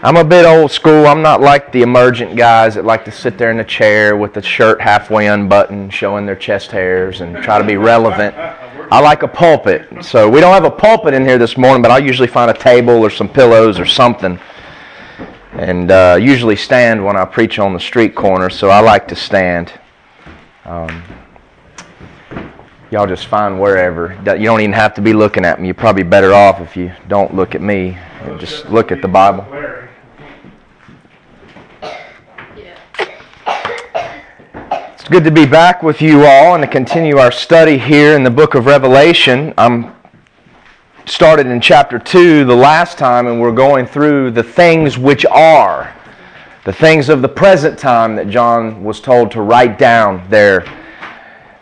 [0.00, 1.06] I'm a bit old school.
[1.06, 4.32] I'm not like the emergent guys that like to sit there in a chair with
[4.32, 8.36] the shirt halfway unbuttoned, showing their chest hairs and try to be relevant.
[8.36, 10.04] I like a pulpit.
[10.04, 12.54] So we don't have a pulpit in here this morning, but I usually find a
[12.54, 14.38] table or some pillows or something.
[15.52, 19.16] And uh, usually stand when I preach on the street corner, so I like to
[19.16, 19.72] stand.
[20.64, 21.02] Um,
[22.90, 24.14] y'all just find wherever.
[24.24, 25.68] You don't even have to be looking at me.
[25.68, 29.08] You're probably better off if you don't look at me and just look at the
[29.08, 29.46] Bible.
[34.94, 38.22] It's good to be back with you all and to continue our study here in
[38.22, 39.52] the book of Revelation.
[39.58, 39.94] I'm
[41.04, 45.94] started in chapter 2 the last time and we're going through the things which are
[46.64, 50.66] the things of the present time that John was told to write down there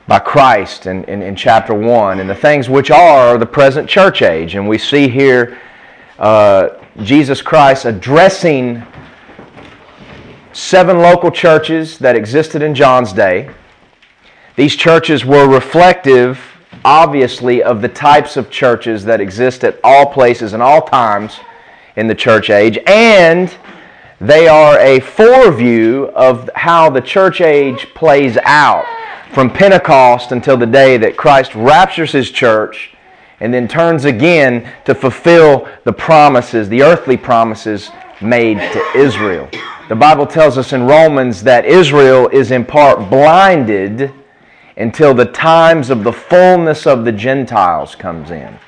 [0.06, 4.22] by Christ in, in, in, chapter 1, and the things which are the present church
[4.22, 4.54] age.
[4.54, 5.58] And we see here
[6.18, 6.68] uh,
[7.02, 8.84] Jesus Christ addressing
[10.52, 13.50] seven local churches that existed in John's day.
[14.54, 16.40] These churches were reflective,
[16.84, 21.40] obviously, of the types of churches that exist at all places and all times
[21.96, 23.54] in the church age, and
[24.20, 28.86] they are a foreview of how the church age plays out
[29.32, 32.94] from Pentecost until the day that Christ raptures his church
[33.40, 39.48] and then turns again to fulfill the promises, the earthly promises made to Israel.
[39.88, 44.12] The Bible tells us in Romans that Israel is in part blinded
[44.76, 48.58] until the times of the fullness of the Gentiles comes in.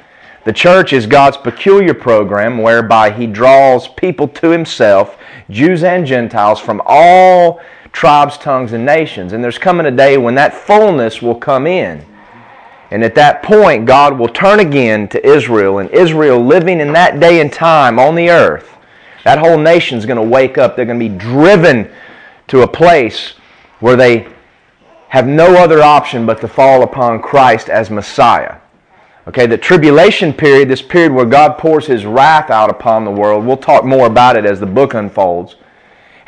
[0.45, 5.19] The church is God's peculiar program whereby he draws people to himself,
[5.51, 7.61] Jews and Gentiles from all
[7.93, 9.33] tribes, tongues, and nations.
[9.33, 12.05] And there's coming a day when that fullness will come in.
[12.91, 17.21] And at that point, God will turn again to Israel, and Israel living in that
[17.21, 18.75] day and time on the earth,
[19.25, 20.75] that whole nation is going to wake up.
[20.75, 21.91] They're going to be driven
[22.47, 23.35] to a place
[23.81, 24.27] where they
[25.09, 28.57] have no other option but to fall upon Christ as Messiah.
[29.27, 33.45] Okay, the tribulation period, this period where God pours his wrath out upon the world,
[33.45, 35.57] we'll talk more about it as the book unfolds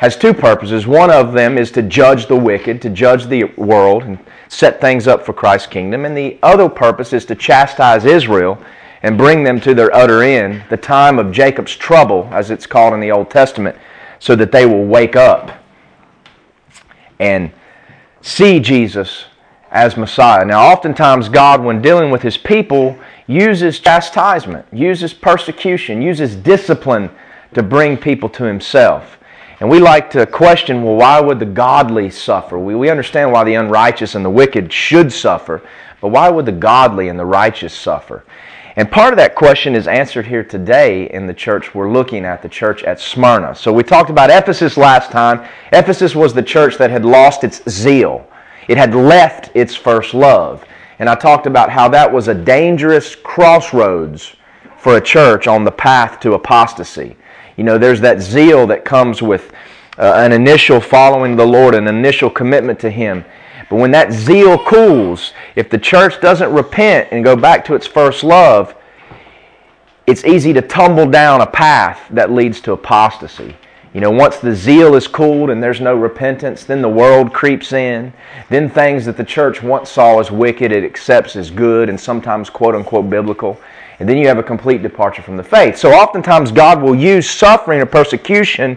[0.01, 0.87] has two purposes.
[0.87, 4.17] One of them is to judge the wicked, to judge the world, and
[4.47, 6.05] set things up for Christ's kingdom.
[6.05, 8.57] And the other purpose is to chastise Israel
[9.03, 12.95] and bring them to their utter end, the time of Jacob's trouble, as it's called
[12.95, 13.75] in the Old Testament,
[14.17, 15.51] so that they will wake up
[17.19, 17.51] and
[18.21, 19.25] see Jesus
[19.69, 20.43] as Messiah.
[20.43, 22.97] Now, oftentimes, God, when dealing with His people,
[23.27, 27.11] uses chastisement, uses persecution, uses discipline
[27.53, 29.19] to bring people to Himself.
[29.61, 32.57] And we like to question, well, why would the godly suffer?
[32.57, 35.61] We, we understand why the unrighteous and the wicked should suffer,
[36.01, 38.23] but why would the godly and the righteous suffer?
[38.75, 42.41] And part of that question is answered here today in the church we're looking at,
[42.41, 43.53] the church at Smyrna.
[43.53, 45.47] So we talked about Ephesus last time.
[45.71, 48.27] Ephesus was the church that had lost its zeal,
[48.67, 50.65] it had left its first love.
[50.97, 54.35] And I talked about how that was a dangerous crossroads
[54.79, 57.15] for a church on the path to apostasy.
[57.61, 59.53] You know, there's that zeal that comes with
[59.99, 63.23] uh, an initial following the Lord, an initial commitment to Him.
[63.69, 67.85] But when that zeal cools, if the church doesn't repent and go back to its
[67.85, 68.73] first love,
[70.07, 73.55] it's easy to tumble down a path that leads to apostasy.
[73.93, 77.73] You know, once the zeal is cooled and there's no repentance, then the world creeps
[77.73, 78.11] in.
[78.49, 82.49] Then things that the church once saw as wicked, it accepts as good and sometimes
[82.49, 83.61] quote unquote biblical
[84.01, 85.77] and then you have a complete departure from the faith.
[85.77, 88.75] So oftentimes God will use suffering or persecution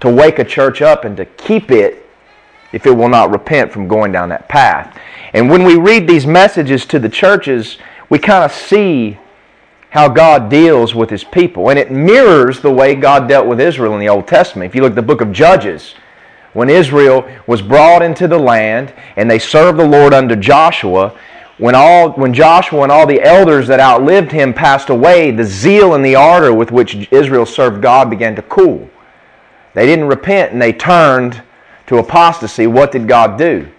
[0.00, 2.08] to wake a church up and to keep it
[2.72, 4.98] if it will not repent from going down that path.
[5.34, 7.76] And when we read these messages to the churches,
[8.08, 9.18] we kind of see
[9.90, 11.68] how God deals with his people.
[11.68, 14.70] And it mirrors the way God dealt with Israel in the Old Testament.
[14.70, 15.96] If you look at the book of Judges,
[16.54, 21.14] when Israel was brought into the land and they served the Lord under Joshua,
[21.62, 25.94] when, all, when Joshua and all the elders that outlived him passed away, the zeal
[25.94, 28.90] and the ardor with which Israel served God began to cool.
[29.72, 31.40] They didn't repent and they turned
[31.86, 32.66] to apostasy.
[32.66, 33.70] What did God do?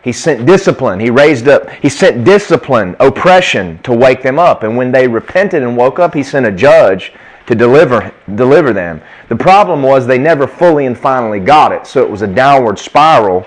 [0.00, 0.98] He sent discipline.
[0.98, 4.62] He raised up, he sent discipline, oppression to wake them up.
[4.62, 7.12] And when they repented and woke up, he sent a judge
[7.48, 9.02] to deliver, deliver them.
[9.28, 11.86] The problem was they never fully and finally got it.
[11.86, 13.46] So it was a downward spiral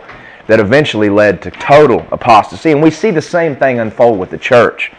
[0.50, 2.72] that eventually led to total apostasy.
[2.72, 4.92] And we see the same thing unfold with the church.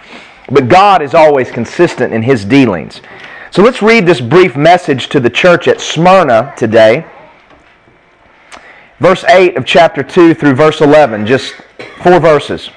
[0.49, 3.03] But God is always consistent in his dealings.
[3.51, 7.05] So let's read this brief message to the church at Smyrna today.
[9.01, 11.55] Verse 8 of chapter 2 through verse 11, just
[12.01, 12.71] four verses.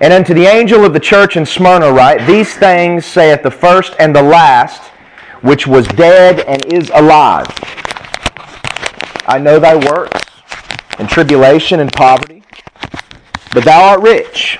[0.00, 3.94] And unto the angel of the church in Smyrna write, These things saith the first
[3.98, 4.82] and the last,
[5.40, 7.46] which was dead and is alive.
[9.26, 10.27] I know thy works,
[10.98, 12.42] and tribulation and poverty,
[13.52, 14.58] but thou art rich.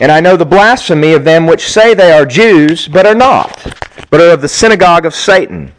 [0.00, 3.66] And I know the blasphemy of them which say they are Jews, but are not,
[4.10, 5.72] but are of the synagogue of Satan.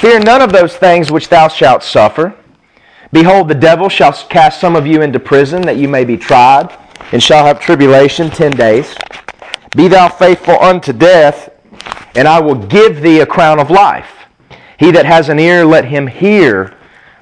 [0.00, 2.34] Fear none of those things which thou shalt suffer.
[3.12, 6.76] Behold, the devil shall cast some of you into prison, that you may be tried,
[7.12, 8.94] and shall have tribulation ten days.
[9.74, 11.50] Be thou faithful unto death,
[12.14, 14.10] and I will give thee a crown of life.
[14.78, 16.75] He that has an ear, let him hear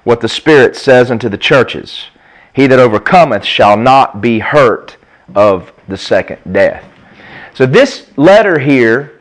[0.04, 2.04] what the Spirit says unto the churches.
[2.52, 4.96] He that overcometh shall not be hurt
[5.34, 6.84] of the second death.
[7.54, 9.20] So, this letter here,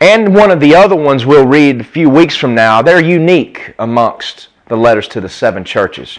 [0.00, 3.74] and one of the other ones we'll read a few weeks from now, they're unique
[3.78, 6.18] amongst the letters to the seven churches.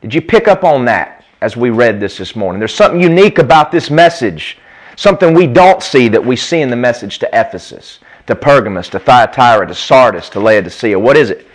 [0.00, 2.58] Did you pick up on that as we read this this morning?
[2.58, 4.58] There's something unique about this message,
[4.96, 8.98] something we don't see that we see in the message to Ephesus, to Pergamos, to
[8.98, 10.98] Thyatira, to Sardis, to Laodicea.
[10.98, 11.46] What is it?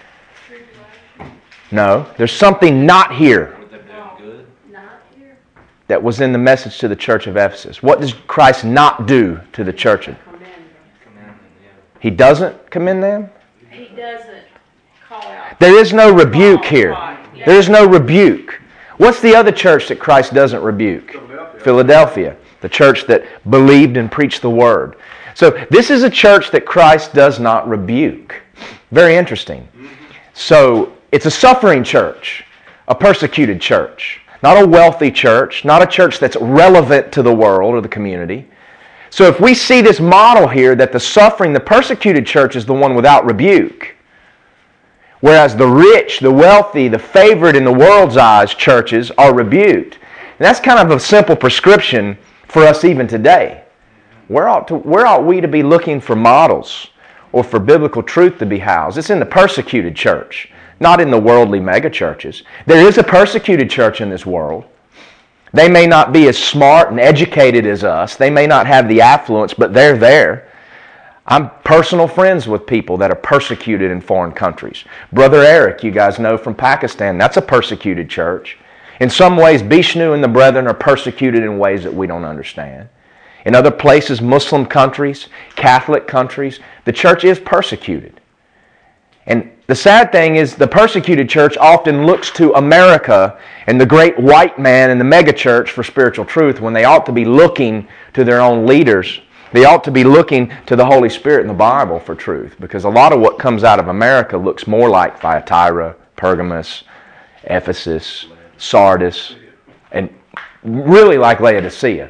[1.71, 3.57] No, there's something not here
[5.87, 7.81] that was in the message to the church of Ephesus.
[7.81, 10.09] What does Christ not do to the church?
[11.99, 13.29] He doesn't commend them?
[13.69, 14.43] He doesn't
[15.07, 15.59] call out.
[15.59, 16.95] There is no rebuke here.
[17.45, 18.61] There is no rebuke.
[18.97, 21.11] What's the other church that Christ doesn't rebuke?
[21.11, 21.63] Philadelphia.
[21.63, 24.97] Philadelphia, the church that believed and preached the word.
[25.33, 28.41] So this is a church that Christ does not rebuke.
[28.91, 29.61] Very interesting.
[29.61, 29.87] Mm-hmm.
[30.33, 32.43] So it's a suffering church,
[32.87, 37.75] a persecuted church, not a wealthy church, not a church that's relevant to the world
[37.75, 38.45] or the community.
[39.09, 42.73] So if we see this model here that the suffering, the persecuted church is the
[42.73, 43.95] one without rebuke,
[45.21, 49.95] whereas the rich, the wealthy, the favored in the world's eyes churches are rebuked.
[49.95, 52.17] And that's kind of a simple prescription
[52.47, 53.63] for us even today.
[54.27, 56.87] Where ought, to, where ought we to be looking for models
[57.31, 58.97] or for biblical truth to be housed?
[58.97, 62.43] It's in the persecuted church, not in the worldly megachurches.
[62.65, 64.65] There is a persecuted church in this world.
[65.53, 68.15] They may not be as smart and educated as us.
[68.15, 70.51] They may not have the affluence, but they're there.
[71.25, 74.85] I'm personal friends with people that are persecuted in foreign countries.
[75.11, 78.57] Brother Eric, you guys know from Pakistan, that's a persecuted church.
[78.99, 82.89] In some ways, Bishnu and the brethren are persecuted in ways that we don't understand.
[83.45, 88.16] In other places, Muslim countries, Catholic countries, the church is persecuted.
[89.27, 93.37] And the sad thing is, the persecuted church often looks to America
[93.67, 97.11] and the great white man and the megachurch for spiritual truth when they ought to
[97.11, 99.19] be looking to their own leaders.
[99.51, 102.85] They ought to be looking to the Holy Spirit and the Bible for truth because
[102.85, 106.83] a lot of what comes out of America looks more like Thyatira, Pergamos,
[107.43, 108.27] Ephesus,
[108.57, 109.35] Sardis,
[109.91, 110.09] and
[110.63, 112.09] really like Laodicea.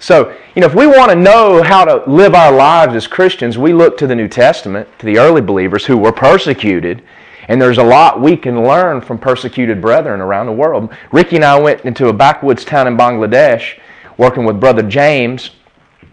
[0.00, 3.58] So, you know, if we want to know how to live our lives as Christians,
[3.58, 7.02] we look to the New Testament, to the early believers who were persecuted,
[7.48, 10.90] and there's a lot we can learn from persecuted brethren around the world.
[11.12, 13.78] Ricky and I went into a backwoods town in Bangladesh
[14.16, 15.50] working with Brother James,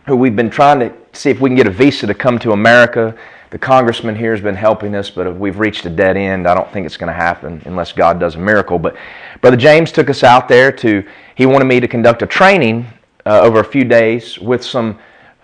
[0.06, 2.52] who we've been trying to see if we can get a visa to come to
[2.52, 3.16] America.
[3.52, 6.46] The congressman here has been helping us, but we've reached a dead end.
[6.46, 8.78] I don't think it's going to happen unless God does a miracle.
[8.80, 8.98] But
[9.40, 12.86] Brother James took us out there to, he wanted me to conduct a training
[13.28, 14.98] uh, over a few days with some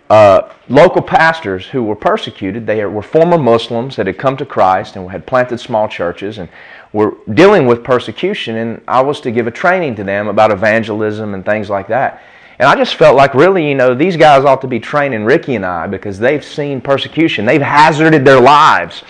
[0.09, 2.65] uh, local pastors who were persecuted.
[2.65, 6.47] They were former Muslims that had come to Christ and had planted small churches and
[6.93, 8.55] were dealing with persecution.
[8.55, 12.21] And I was to give a training to them about evangelism and things like that.
[12.59, 15.55] And I just felt like, really, you know, these guys ought to be training Ricky
[15.55, 17.45] and I because they've seen persecution.
[17.45, 19.03] They've hazarded their lives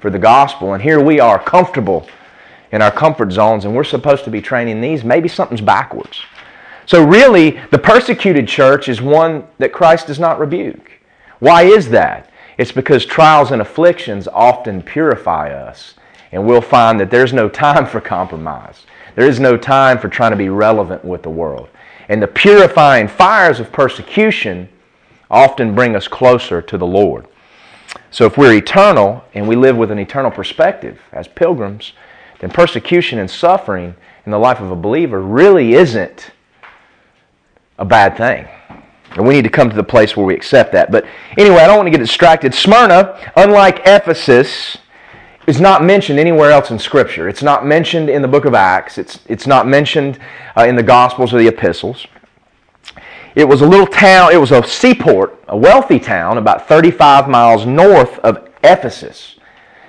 [0.00, 0.72] for the gospel.
[0.72, 2.08] And here we are, comfortable
[2.72, 5.04] in our comfort zones, and we're supposed to be training these.
[5.04, 6.22] Maybe something's backwards.
[6.86, 10.92] So, really, the persecuted church is one that Christ does not rebuke.
[11.40, 12.30] Why is that?
[12.58, 15.94] It's because trials and afflictions often purify us,
[16.30, 18.86] and we'll find that there's no time for compromise.
[19.16, 21.68] There is no time for trying to be relevant with the world.
[22.08, 24.68] And the purifying fires of persecution
[25.28, 27.26] often bring us closer to the Lord.
[28.12, 31.94] So, if we're eternal and we live with an eternal perspective as pilgrims,
[32.38, 36.30] then persecution and suffering in the life of a believer really isn't
[37.78, 38.48] a bad thing.
[39.12, 40.90] And we need to come to the place where we accept that.
[40.90, 41.06] But
[41.38, 42.54] anyway, I don't want to get distracted.
[42.54, 44.78] Smyrna, unlike Ephesus,
[45.46, 47.28] is not mentioned anywhere else in Scripture.
[47.28, 48.98] It's not mentioned in the book of Acts.
[48.98, 50.18] It's, it's not mentioned
[50.56, 52.06] uh, in the Gospels or the epistles.
[53.36, 57.66] It was a little town, it was a seaport, a wealthy town, about 35 miles
[57.66, 59.36] north of Ephesus.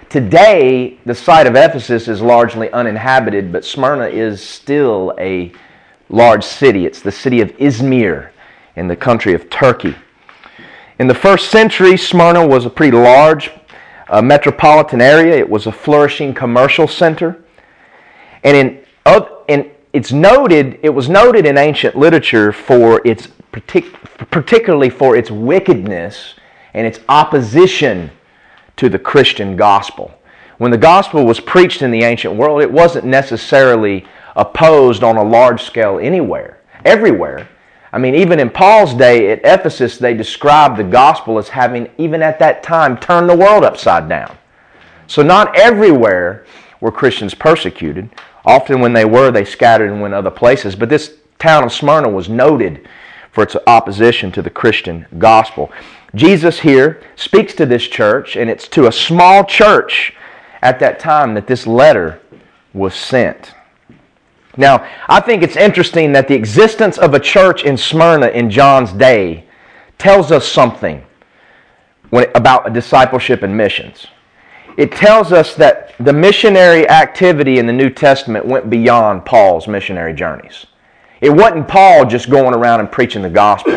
[0.10, 5.54] Today, the site of Ephesus is largely uninhabited, but Smyrna is still a
[6.10, 6.86] large city.
[6.86, 8.30] It's the city of Izmir
[8.76, 9.96] in the country of Turkey.
[11.00, 13.52] In the first century, Smyrna was a pretty large
[14.10, 15.36] uh, metropolitan area.
[15.36, 17.44] It was a flourishing commercial center.
[18.44, 23.94] And in, uh, in, it's noted, it was noted in ancient literature for its partic-
[24.32, 26.36] particularly for its wickedness
[26.74, 28.12] and its opposition
[28.78, 30.14] to the Christian gospel.
[30.58, 34.06] When the gospel was preached in the ancient world, it wasn't necessarily
[34.38, 37.50] opposed on a large scale anywhere, everywhere.
[37.92, 42.22] I mean, even in Paul's day at Ephesus, they described the gospel as having, even
[42.22, 44.38] at that time, turned the world upside down.
[45.08, 46.46] So, not everywhere
[46.80, 48.10] were Christians persecuted.
[48.46, 50.76] Often, when they were, they scattered and went other places.
[50.76, 52.88] But this town of Smyrna was noted
[53.32, 55.72] for its opposition to the Christian gospel.
[56.14, 60.14] Jesus here speaks to this church, and it's to a small church
[60.62, 62.20] at that time that this letter
[62.74, 63.54] was sent.
[64.58, 68.92] Now, I think it's interesting that the existence of a church in Smyrna in John's
[68.92, 69.46] day
[69.98, 71.04] tells us something
[72.12, 74.08] about discipleship and missions.
[74.78, 80.14] It tells us that the missionary activity in the New Testament went beyond Paul's missionary
[80.14, 80.68] journeys.
[81.20, 83.74] It wasn't Paul just going around and preaching the gospel.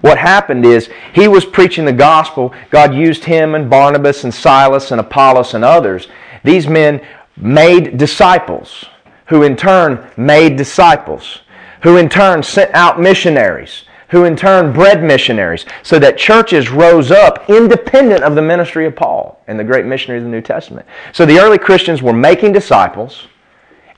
[0.00, 2.54] What happened is he was preaching the gospel.
[2.70, 6.08] God used him and Barnabas and Silas and Apollos and others.
[6.42, 8.86] These men made disciples,
[9.30, 11.40] who in turn made disciples,
[11.82, 17.12] who in turn sent out missionaries, who in turn bred missionaries, so that churches rose
[17.12, 20.84] up independent of the ministry of Paul and the great missionary of the New Testament.
[21.12, 23.28] So the early Christians were making disciples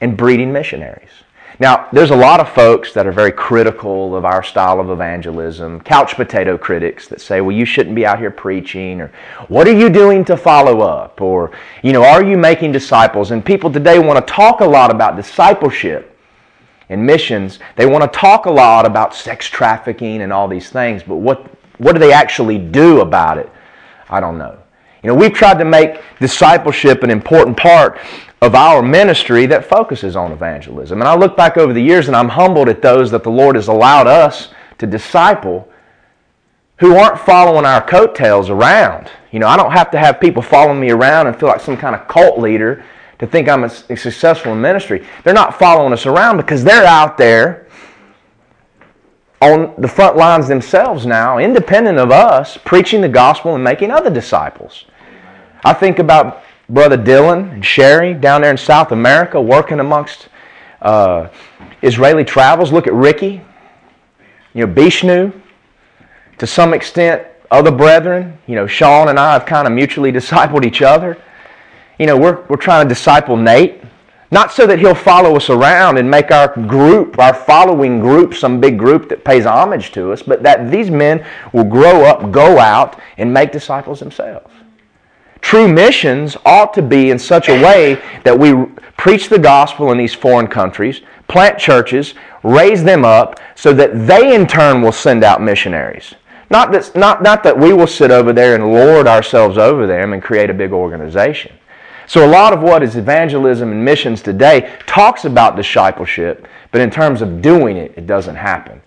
[0.02, 1.08] and breeding missionaries.
[1.58, 5.80] Now, there's a lot of folks that are very critical of our style of evangelism,
[5.82, 9.12] couch potato critics that say, well, you shouldn't be out here preaching, or
[9.48, 13.30] what are you doing to follow up, or, you know, are you making disciples?
[13.30, 16.18] And people today want to talk a lot about discipleship
[16.88, 17.58] and missions.
[17.76, 21.46] They want to talk a lot about sex trafficking and all these things, but what,
[21.78, 23.50] what do they actually do about it?
[24.08, 24.58] I don't know.
[25.02, 27.98] You know, we've tried to make discipleship an important part
[28.42, 31.00] of our ministry that focuses on evangelism.
[31.00, 33.54] And I look back over the years and I'm humbled at those that the Lord
[33.54, 35.68] has allowed us to disciple
[36.80, 39.08] who aren't following our coattails around.
[39.30, 41.76] You know, I don't have to have people following me around and feel like some
[41.76, 42.84] kind of cult leader
[43.20, 45.06] to think I'm a, successful in ministry.
[45.22, 47.68] They're not following us around because they're out there
[49.40, 54.10] on the front lines themselves now, independent of us, preaching the gospel and making other
[54.10, 54.86] disciples.
[55.64, 60.28] I think about Brother Dylan and Sherry down there in South America working amongst
[60.80, 61.28] uh,
[61.82, 62.72] Israeli travels.
[62.72, 63.42] Look at Ricky,
[64.54, 65.32] you know, Bishnu.
[66.38, 70.64] To some extent, other brethren, you know, Sean and I have kind of mutually discipled
[70.64, 71.22] each other.
[71.98, 73.82] You know, we're, we're trying to disciple Nate.
[74.30, 78.62] Not so that he'll follow us around and make our group, our following group, some
[78.62, 82.58] big group that pays homage to us, but that these men will grow up, go
[82.58, 84.50] out, and make disciples themselves.
[85.42, 88.54] True missions ought to be in such a way that we
[88.96, 94.34] preach the gospel in these foreign countries, plant churches, raise them up, so that they
[94.34, 96.14] in turn will send out missionaries.
[96.48, 100.12] Not that, not, not that we will sit over there and lord ourselves over them
[100.12, 101.52] and create a big organization.
[102.06, 106.90] So, a lot of what is evangelism and missions today talks about discipleship, but in
[106.90, 108.82] terms of doing it, it doesn't happen.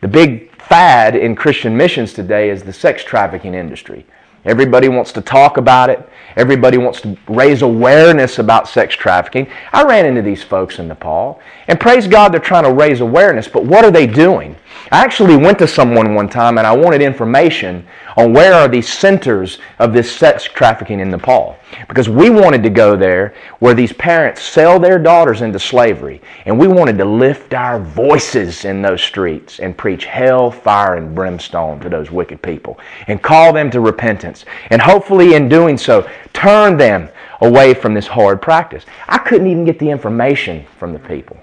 [0.00, 4.06] The big fad in Christian missions today is the sex trafficking industry.
[4.44, 6.08] Everybody wants to talk about it.
[6.36, 9.48] Everybody wants to raise awareness about sex trafficking.
[9.72, 13.46] I ran into these folks in Nepal, and praise God they're trying to raise awareness,
[13.46, 14.56] but what are they doing?
[14.90, 17.86] I actually went to someone one time and I wanted information
[18.16, 21.56] on where are these centers of this sex trafficking in Nepal.
[21.88, 26.20] Because we wanted to go there where these parents sell their daughters into slavery.
[26.46, 31.14] And we wanted to lift our voices in those streets and preach hell, fire, and
[31.14, 32.78] brimstone to those wicked people
[33.08, 34.44] and call them to repentance.
[34.70, 37.08] And hopefully, in doing so, turn them
[37.40, 38.84] away from this horrid practice.
[39.08, 41.38] I couldn't even get the information from the people.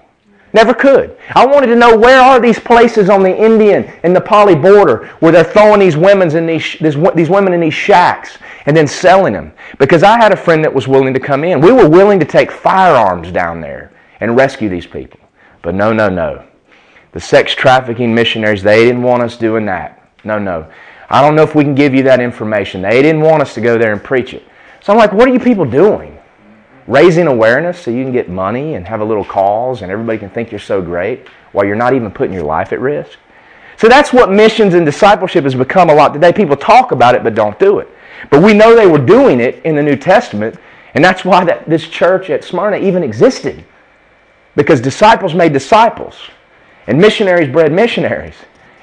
[0.54, 1.16] Never could.
[1.34, 5.32] I wanted to know where are these places on the Indian and Nepali border where
[5.32, 9.52] they're throwing these women in these, these women in these shacks and then selling them.
[9.78, 11.60] Because I had a friend that was willing to come in.
[11.60, 15.20] We were willing to take firearms down there and rescue these people.
[15.62, 16.44] But no, no, no.
[17.12, 20.10] The sex trafficking missionaries, they didn't want us doing that.
[20.24, 20.70] No, no.
[21.08, 22.82] I don't know if we can give you that information.
[22.82, 24.44] They didn't want us to go there and preach it.
[24.82, 26.11] So I'm like, what are you people doing?
[26.86, 30.30] Raising awareness so you can get money and have a little cause and everybody can
[30.30, 33.18] think you're so great while you're not even putting your life at risk.
[33.76, 36.32] So that's what missions and discipleship has become a lot today.
[36.32, 37.88] People talk about it but don't do it.
[38.30, 40.56] But we know they were doing it in the New Testament,
[40.94, 43.64] and that's why that, this church at Smyrna even existed.
[44.54, 46.14] Because disciples made disciples,
[46.86, 48.36] and missionaries bred missionaries.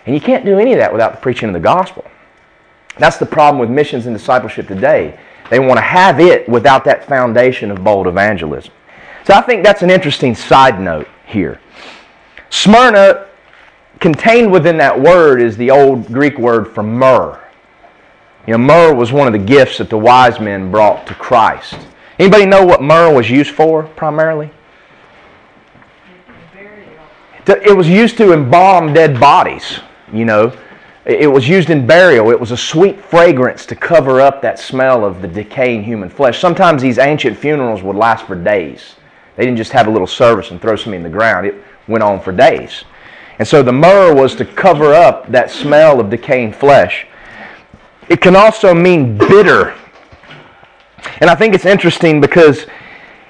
[0.05, 2.03] And you can't do any of that without the preaching of the gospel.
[2.97, 5.17] That's the problem with missions and discipleship today.
[5.49, 8.71] They want to have it without that foundation of bold evangelism.
[9.25, 11.59] So I think that's an interesting side note here.
[12.49, 13.27] Smyrna,
[13.99, 17.39] contained within that word, is the old Greek word for myrrh.
[18.47, 21.77] You know, myrrh was one of the gifts that the wise men brought to Christ.
[22.17, 24.49] Anybody know what myrrh was used for primarily?
[27.45, 29.79] It was used to embalm dead bodies,
[30.13, 30.55] you know.
[31.09, 32.29] It was used in burial.
[32.29, 36.39] It was a sweet fragrance to cover up that smell of the decaying human flesh.
[36.39, 38.95] Sometimes these ancient funerals would last for days.
[39.35, 41.47] They didn't just have a little service and throw something in the ground.
[41.47, 41.55] It
[41.87, 42.83] went on for days.
[43.39, 47.07] And so the myrrh was to cover up that smell of decaying flesh.
[48.07, 49.75] It can also mean bitter.
[51.21, 52.67] And I think it's interesting because,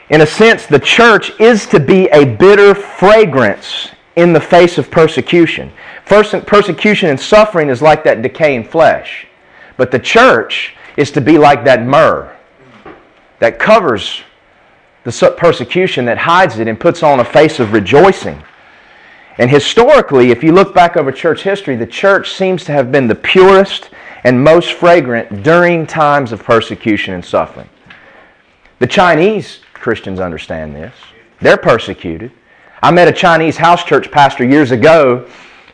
[0.10, 4.92] in a sense, the church is to be a bitter fragrance in the face of
[4.92, 5.72] persecution.
[6.10, 9.28] Persecution and suffering is like that decaying flesh.
[9.78, 12.36] But the church is to be like that myrrh
[13.38, 14.22] that covers
[15.04, 18.44] the persecution, that hides it, and puts on a face of rejoicing.
[19.38, 23.08] And historically, if you look back over church history, the church seems to have been
[23.08, 23.90] the purest
[24.26, 27.70] and most fragrant during times of persecution and suffering.
[28.80, 30.94] The Chinese Christians understand this.
[31.40, 32.34] They're persecuted.
[32.84, 35.26] I met a Chinese house church pastor years ago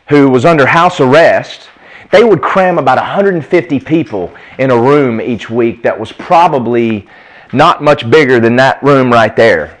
[0.08, 1.68] who was under house arrest.
[2.10, 7.08] They would cram about 150 people in a room each week that was probably
[7.52, 9.78] not much bigger than that room right there.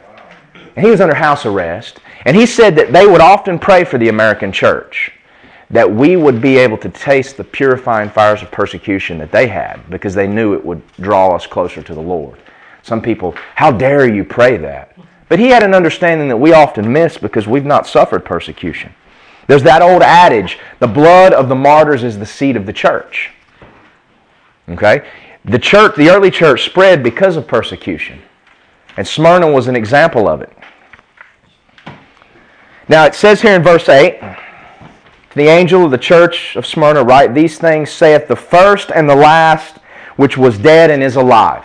[0.74, 2.00] And he was under house arrest.
[2.24, 5.12] And he said that they would often pray for the American church
[5.70, 9.78] that we would be able to taste the purifying fires of persecution that they had
[9.90, 12.38] because they knew it would draw us closer to the Lord.
[12.82, 14.96] Some people, how dare you pray that?
[15.28, 18.94] But he had an understanding that we often miss because we've not suffered persecution.
[19.46, 23.30] There's that old adage the blood of the martyrs is the seed of the church.
[24.68, 25.08] Okay?
[25.44, 28.20] The church, the early church spread because of persecution.
[28.96, 30.52] And Smyrna was an example of it.
[32.88, 34.20] Now it says here in verse 8
[35.34, 39.14] the angel of the church of Smyrna write, These things saith the first and the
[39.14, 39.76] last,
[40.16, 41.62] which was dead and is alive.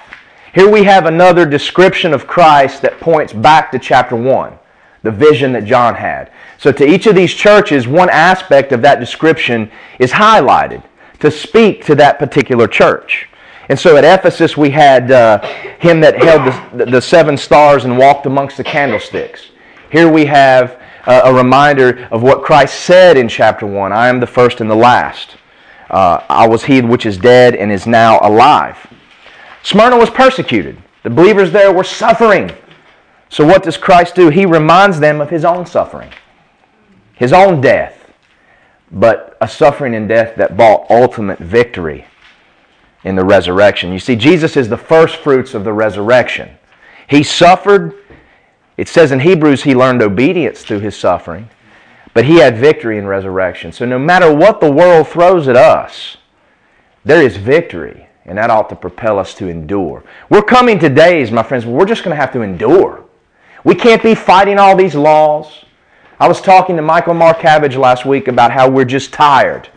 [0.53, 4.59] Here we have another description of Christ that points back to chapter 1,
[5.03, 6.31] the vision that John had.
[6.57, 10.83] So to each of these churches, one aspect of that description is highlighted
[11.19, 13.27] to speak to that particular church.
[13.69, 15.41] And so at Ephesus, we had uh,
[15.79, 19.49] him that held the, the seven stars and walked amongst the candlesticks.
[19.91, 24.19] Here we have uh, a reminder of what Christ said in chapter 1 I am
[24.19, 25.37] the first and the last.
[25.89, 28.77] Uh, I was he which is dead and is now alive.
[29.63, 30.81] Smyrna was persecuted.
[31.03, 32.51] The believers there were suffering.
[33.31, 34.29] So, what does Christ do?
[34.29, 36.11] He reminds them of his own suffering,
[37.15, 38.11] his own death,
[38.91, 42.05] but a suffering and death that brought ultimate victory
[43.03, 43.91] in the resurrection.
[43.91, 46.49] You see, Jesus is the first fruits of the resurrection.
[47.07, 47.95] He suffered
[48.81, 51.49] it says in Hebrews he learned obedience through his suffering,
[52.15, 53.71] but he had victory in resurrection.
[53.71, 56.17] So no matter what the world throws at us,
[57.05, 60.03] there is victory, and that ought to propel us to endure.
[60.31, 63.05] We're coming to days, my friends, we're just going to have to endure.
[63.63, 65.65] We can't be fighting all these laws.
[66.19, 69.69] I was talking to Michael Marcavage last week about how we're just tired.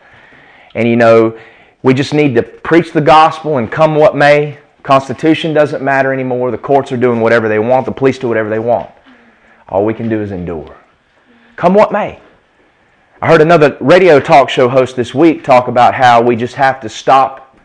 [0.75, 1.38] And you know,
[1.83, 4.59] we just need to preach the gospel and come what may.
[4.83, 6.51] Constitution doesn't matter anymore.
[6.51, 7.87] The courts are doing whatever they want.
[7.87, 8.90] The police do whatever they want.
[9.68, 10.77] All we can do is endure.
[11.57, 12.20] Come what may.
[13.23, 16.81] I heard another radio talk show host this week talk about how we just have
[16.81, 17.59] to stop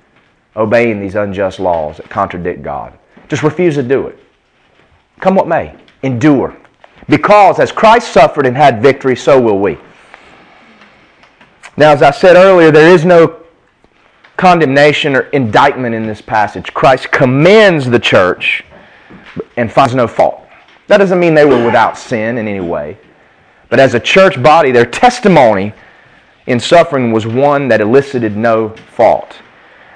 [0.55, 2.97] obeying these unjust laws that contradict God.
[3.27, 4.17] Just refuse to do it.
[5.19, 5.75] Come what may.
[6.03, 6.57] Endure.
[7.07, 9.77] Because as Christ suffered and had victory, so will we.
[11.75, 13.43] Now, as I said earlier, there is no
[14.37, 16.73] condemnation or indictment in this passage.
[16.73, 18.63] Christ commends the church
[19.57, 20.45] and finds no fault.
[20.87, 22.97] That doesn't mean they were without sin in any way.
[23.69, 25.73] But as a church body, their testimony
[26.47, 29.37] in suffering was one that elicited no fault.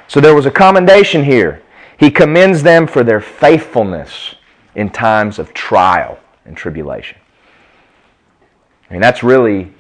[0.08, 1.64] So there was a commendation here.
[1.98, 4.36] He commends them for their faithfulness
[4.76, 7.18] in times of trial and tribulation.
[8.90, 9.74] I mean, that's really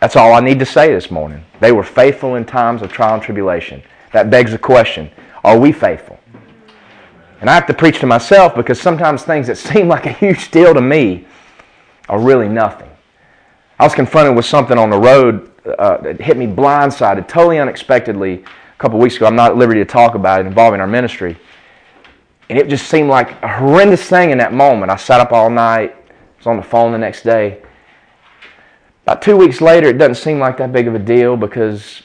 [0.00, 1.42] that's all I need to say this morning.
[1.60, 3.82] They were faithful in times of trial and tribulation.
[4.12, 5.10] That begs the question
[5.42, 6.18] are we faithful?
[7.40, 10.50] And I have to preach to myself because sometimes things that seem like a huge
[10.50, 11.26] deal to me
[12.08, 12.90] are really nothing.
[13.78, 18.44] I was confronted with something on the road uh, that hit me blindsided, totally unexpectedly,
[18.44, 19.26] a couple weeks ago.
[19.26, 21.36] I'm not at liberty to talk about it involving our ministry.
[22.48, 24.90] And it just seemed like a horrendous thing in that moment.
[24.92, 25.96] I sat up all night,
[26.38, 27.62] was on the phone the next day.
[29.04, 32.02] About two weeks later, it doesn't seem like that big of a deal because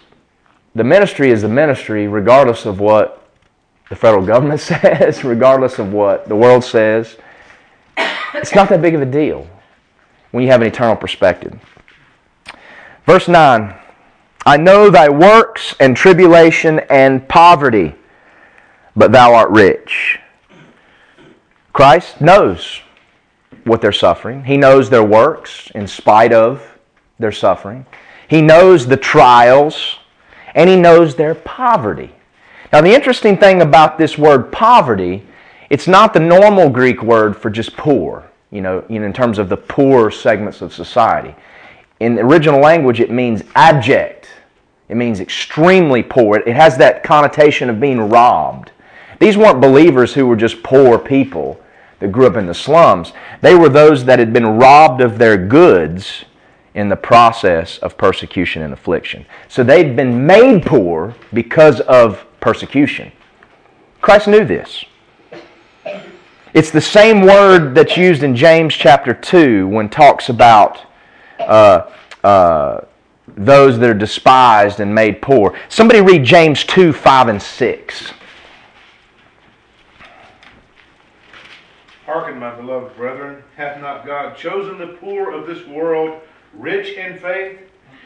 [0.76, 3.30] the ministry is the ministry regardless of what
[3.90, 7.18] the federal government says, regardless of what the world says.
[8.34, 9.48] It's not that big of a deal
[10.32, 11.60] when you have an eternal perspective.
[13.06, 13.76] Verse 9
[14.46, 17.94] I know thy works and tribulation and poverty,
[18.96, 20.20] but thou art rich.
[21.74, 22.82] Christ knows
[23.64, 24.44] what they're suffering.
[24.44, 26.78] He knows their works in spite of
[27.20, 27.86] their suffering.
[28.28, 29.98] He knows the trials,
[30.56, 32.12] and he knows their poverty.
[32.72, 35.24] Now, the interesting thing about this word poverty,
[35.70, 39.58] it's not the normal Greek word for just poor, you know, in terms of the
[39.58, 41.36] poor segments of society.
[42.00, 44.30] In the original language, it means abject.
[44.88, 46.38] It means extremely poor.
[46.38, 48.72] It has that connotation of being robbed.
[49.20, 51.62] These weren't believers who were just poor people
[52.00, 53.12] that grew up in the slums.
[53.42, 56.26] They were those that had been robbed of their goods
[56.74, 59.26] in the process of persecution and affliction.
[59.50, 63.12] So they'd been made poor because of persecution.
[64.02, 64.86] Christ knew this.
[66.54, 70.86] It's the same word that's used in James chapter 2 when talks about
[71.40, 71.92] uh,
[72.24, 72.82] uh,
[73.28, 75.58] those that are despised and made poor.
[75.68, 78.14] Somebody read James 2 5 and 6.
[82.10, 86.20] Hearken, my beloved brethren, hath not God chosen the poor of this world
[86.56, 87.60] rich in faith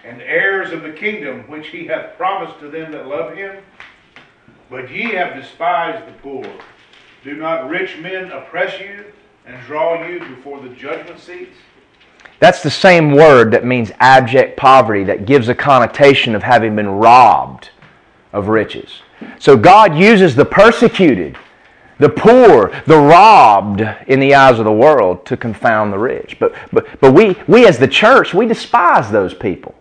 [0.04, 3.63] and heirs of the kingdom which he hath promised to them that love him?
[4.70, 6.46] But ye have despised the poor.
[7.24, 9.06] Do not rich men oppress you
[9.46, 11.56] and draw you before the judgment seats?
[12.42, 16.89] That's the same word that means abject poverty, that gives a connotation of having been
[16.89, 17.70] robbed
[18.34, 19.02] of riches.
[19.39, 21.38] So God uses the persecuted
[22.04, 26.38] the poor, the robbed in the eyes of the world to confound the rich.
[26.38, 29.74] But, but, but we, we as the church, we despise those people.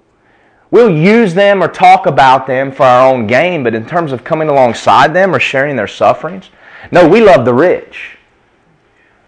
[0.70, 4.22] We'll use them or talk about them for our own gain, but in terms of
[4.22, 6.50] coming alongside them or sharing their sufferings,
[6.92, 8.16] no, we love the rich.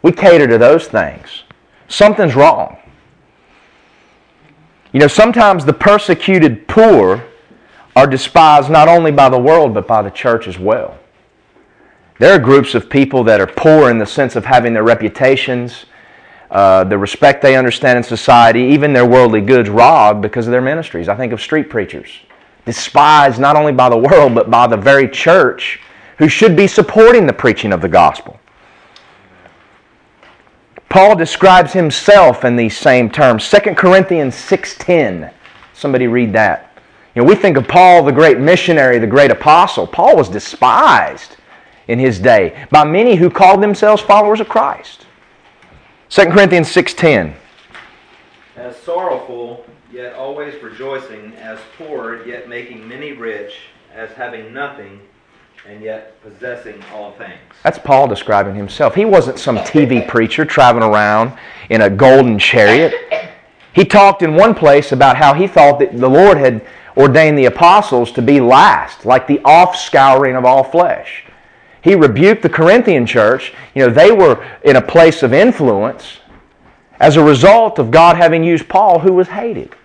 [0.02, 1.42] We cater to those things.
[1.88, 2.78] Something's wrong.
[4.92, 7.24] You know, sometimes the persecuted poor
[7.96, 10.96] are despised not only by the world, but by the church as well.
[12.18, 15.86] There are groups of people that are poor in the sense of having their reputations,
[16.50, 20.60] uh, the respect they understand in society, even their worldly goods robbed because of their
[20.60, 21.08] ministries.
[21.08, 22.10] I think of street preachers,
[22.66, 25.80] despised not only by the world, but by the very church
[26.18, 28.38] who should be supporting the preaching of the gospel.
[30.88, 33.42] Paul describes himself in these same terms.
[33.42, 35.30] 2 Corinthians 6:10.
[35.72, 36.70] Somebody read that.
[37.16, 39.88] You know, we think of Paul the great missionary, the great apostle.
[39.88, 41.36] Paul was despised
[41.88, 45.06] in his day by many who called themselves followers of Christ.
[46.08, 47.34] 2 Corinthians 6:10
[48.56, 53.54] As sorrowful yet always rejoicing, as poor yet making many rich,
[53.94, 55.00] as having nothing
[55.68, 57.38] and yet possessing all things.
[57.62, 58.94] That's Paul describing himself.
[58.94, 61.32] He wasn't some TV preacher traveling around
[61.70, 62.94] in a golden chariot.
[63.72, 66.66] He talked in one place about how he thought that the Lord had
[66.96, 71.23] ordained the apostles to be last, like the offscouring of all flesh
[71.84, 73.52] he rebuked the Corinthian church.
[73.74, 76.16] You know, they were in a place of influence
[76.98, 79.76] as a result of God having used Paul, who was hated.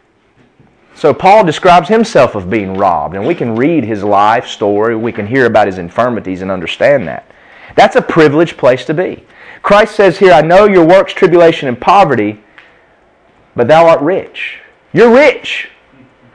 [0.96, 5.12] So Paul describes himself of being robbed, and we can read his life story, we
[5.12, 7.30] can hear about his infirmities and understand that.
[7.76, 9.26] That's a privileged place to be.
[9.62, 12.40] Christ says here, I know your works, tribulation, and poverty,
[13.58, 14.60] but thou art rich.
[14.94, 15.68] You're rich.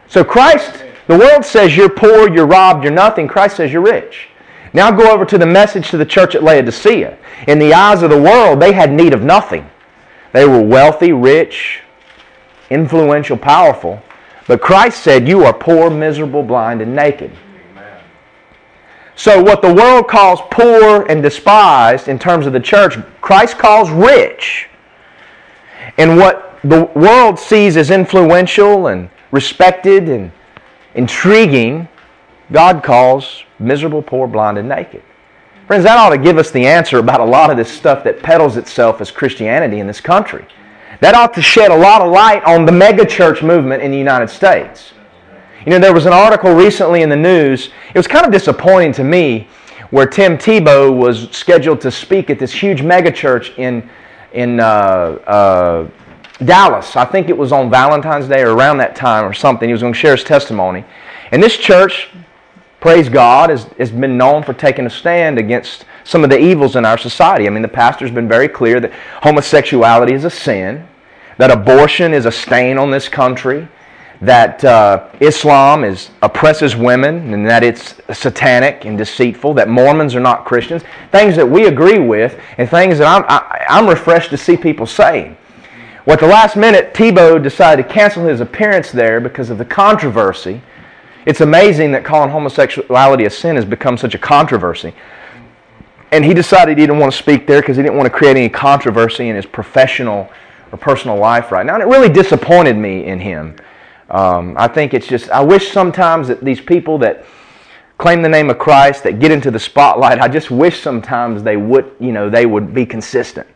[0.08, 3.26] So Christ, the world says you're poor, you're robbed, you're nothing.
[3.26, 4.28] Christ says you're rich.
[4.74, 7.16] Now go over to the message to the church at Laodicea.
[7.46, 9.70] In the eyes of the world, they had need of nothing.
[10.32, 11.80] They were wealthy, rich,
[12.70, 14.02] influential, powerful.
[14.48, 17.30] But Christ said, You are poor, miserable, blind, and naked.
[19.16, 23.88] So, what the world calls poor and despised in terms of the church, Christ calls
[23.90, 24.68] rich.
[25.98, 30.32] And what the world sees as influential and respected and
[30.94, 31.88] intriguing,
[32.54, 35.02] God calls miserable, poor, blind, and naked.
[35.66, 38.22] Friends, that ought to give us the answer about a lot of this stuff that
[38.22, 40.46] peddles itself as Christianity in this country.
[41.00, 44.30] That ought to shed a lot of light on the megachurch movement in the United
[44.30, 44.92] States.
[45.66, 47.70] You know, there was an article recently in the news.
[47.92, 49.48] It was kind of disappointing to me
[49.90, 53.90] where Tim Tebow was scheduled to speak at this huge megachurch in,
[54.32, 54.62] in uh,
[55.26, 55.90] uh,
[56.44, 56.94] Dallas.
[56.94, 59.68] I think it was on Valentine's Day or around that time or something.
[59.68, 60.84] He was going to share his testimony.
[61.32, 62.10] And this church
[62.84, 66.76] praise God, has, has been known for taking a stand against some of the evils
[66.76, 67.46] in our society.
[67.46, 68.92] I mean, the pastor's been very clear that
[69.22, 70.86] homosexuality is a sin,
[71.38, 73.66] that abortion is a stain on this country,
[74.20, 80.20] that uh, Islam is oppresses women and that it's satanic and deceitful, that Mormons are
[80.20, 84.36] not Christians, things that we agree with, and things that I'm, I, I'm refreshed to
[84.36, 85.34] see people say.
[86.04, 89.64] Well, at the last minute, Tebow decided to cancel his appearance there because of the
[89.64, 90.60] controversy.
[91.26, 94.94] It's amazing that calling homosexuality a sin has become such a controversy.
[96.12, 98.36] And he decided he didn't want to speak there because he didn't want to create
[98.36, 100.30] any controversy in his professional
[100.70, 101.74] or personal life right now.
[101.74, 103.56] And it really disappointed me in him.
[104.10, 107.24] Um, I think it's just, I wish sometimes that these people that
[107.96, 111.56] claim the name of Christ, that get into the spotlight, I just wish sometimes they
[111.56, 113.46] would, you know, they would be consistent.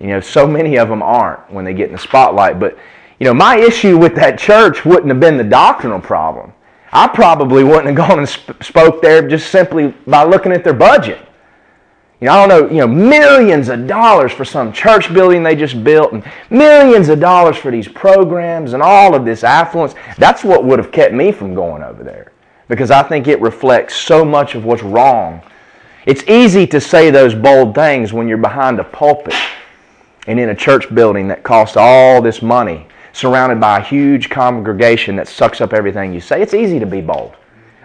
[0.00, 2.60] You know, so many of them aren't when they get in the spotlight.
[2.60, 2.78] But,
[3.18, 6.52] you know, my issue with that church wouldn't have been the doctrinal problem.
[6.92, 10.74] I probably wouldn't have gone and sp- spoke there just simply by looking at their
[10.74, 11.20] budget.
[12.20, 15.54] You know, I don't know, you know, millions of dollars for some church building they
[15.54, 19.94] just built and millions of dollars for these programs and all of this affluence.
[20.16, 22.32] That's what would have kept me from going over there
[22.66, 25.42] because I think it reflects so much of what's wrong.
[26.06, 29.34] It's easy to say those bold things when you're behind a pulpit
[30.26, 32.86] and in a church building that costs all this money,
[33.18, 36.40] surrounded by a huge congregation that sucks up everything you say.
[36.40, 37.34] It's easy to be bold.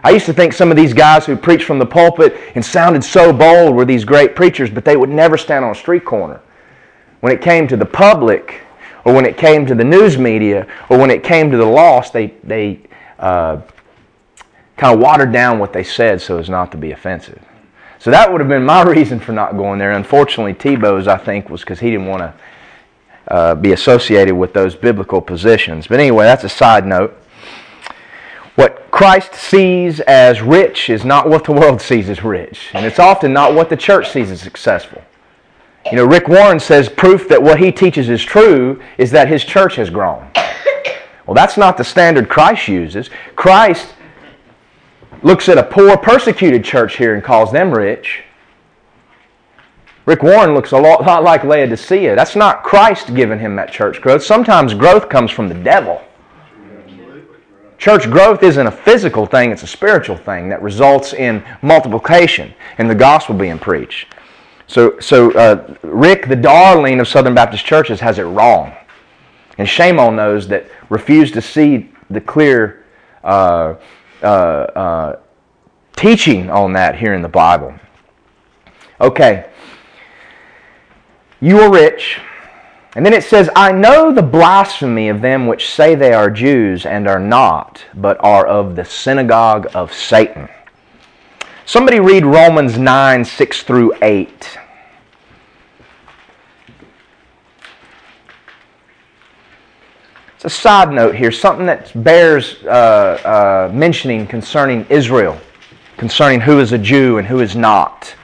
[0.03, 3.03] I used to think some of these guys who preached from the pulpit and sounded
[3.03, 6.39] so bold were these great preachers, but they would never stand on a street corner.
[7.21, 8.61] When it came to the public,
[9.05, 12.13] or when it came to the news media, or when it came to the lost,
[12.13, 12.81] they, they
[13.17, 13.61] uh,
[14.77, 17.41] kind of watered down what they said so as not to be offensive.
[17.97, 19.93] So that would have been my reason for not going there.
[19.93, 22.33] Unfortunately, Tebow's, I think, was because he didn't want to
[23.27, 25.87] uh, be associated with those biblical positions.
[25.87, 27.17] But anyway, that's a side note.
[28.55, 32.69] What Christ sees as rich is not what the world sees as rich.
[32.73, 35.01] And it's often not what the church sees as successful.
[35.91, 39.43] You know, Rick Warren says proof that what he teaches is true is that his
[39.43, 40.25] church has grown.
[41.25, 43.09] Well, that's not the standard Christ uses.
[43.35, 43.93] Christ
[45.23, 48.23] looks at a poor, persecuted church here and calls them rich.
[50.05, 52.15] Rick Warren looks a lot, like Laodicea.
[52.15, 54.23] That's not Christ giving him that church growth.
[54.23, 56.01] Sometimes growth comes from the devil.
[57.77, 62.89] Church growth isn't a physical thing, it's a spiritual thing that results in multiplication and
[62.89, 64.07] the gospel being preached.
[64.67, 68.73] So, so uh, Rick, the darling of Southern Baptist churches, has it wrong.
[69.57, 72.85] And shame on those that refuse to see the clear
[73.23, 73.75] uh,
[74.21, 75.19] uh, uh
[75.95, 77.73] teaching on that here in the Bible.
[78.99, 79.49] Okay.
[81.43, 82.21] You are rich.
[82.95, 86.85] And then it says, I know the blasphemy of them which say they are Jews
[86.85, 90.47] and are not, but are of the synagogue of Satan.
[91.65, 94.57] Somebody read Romans 9 6 through 8.
[100.35, 105.37] It's a side note here, something that bears uh, uh, mentioning concerning Israel,
[105.97, 108.15] concerning who is a Jew and who is not.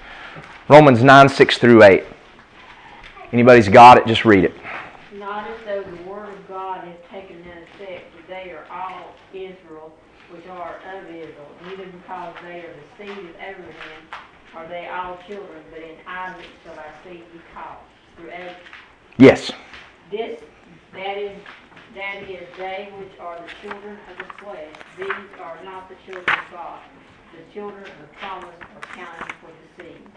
[0.70, 2.06] Romans 9 6 through 8.
[3.32, 4.54] Anybody's got it, just read it.
[5.14, 9.14] Not as though the word of God has taken in effect, for they are all
[9.34, 9.92] Israel,
[10.32, 14.04] which are of Israel, neither because they are the seed of Abraham
[14.56, 17.78] are they all children, but in Isaac shall our seed be called.
[18.16, 18.56] Through Abraham.
[19.18, 19.52] Yes.
[20.12, 20.40] This,
[20.94, 21.38] that is,
[21.96, 24.76] that is they which are the children of the flesh.
[24.98, 26.80] These are not the children of God.
[27.36, 30.08] The children of the promise are counted for the seed.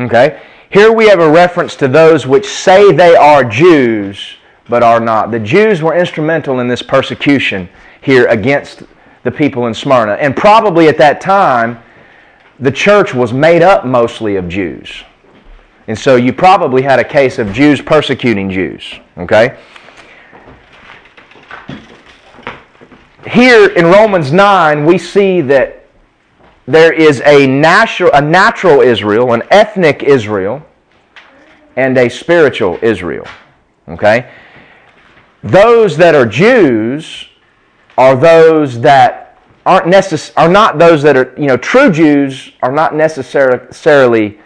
[0.00, 0.42] Okay?
[0.72, 4.36] Here we have a reference to those which say they are Jews
[4.70, 5.30] but are not.
[5.30, 7.68] The Jews were instrumental in this persecution
[8.00, 8.82] here against
[9.22, 10.12] the people in Smyrna.
[10.12, 11.78] And probably at that time,
[12.58, 14.90] the church was made up mostly of Jews.
[15.88, 18.94] And so you probably had a case of Jews persecuting Jews.
[19.18, 19.58] Okay?
[23.28, 25.81] Here in Romans 9, we see that
[26.66, 30.64] there is a natural, a natural Israel, an ethnic Israel,
[31.76, 33.26] and a spiritual Israel.
[33.88, 34.30] Okay?
[35.42, 37.26] Those that are Jews
[37.98, 42.72] are those that aren't necess- are not those that are, you know, true Jews are
[42.72, 44.38] not necessarily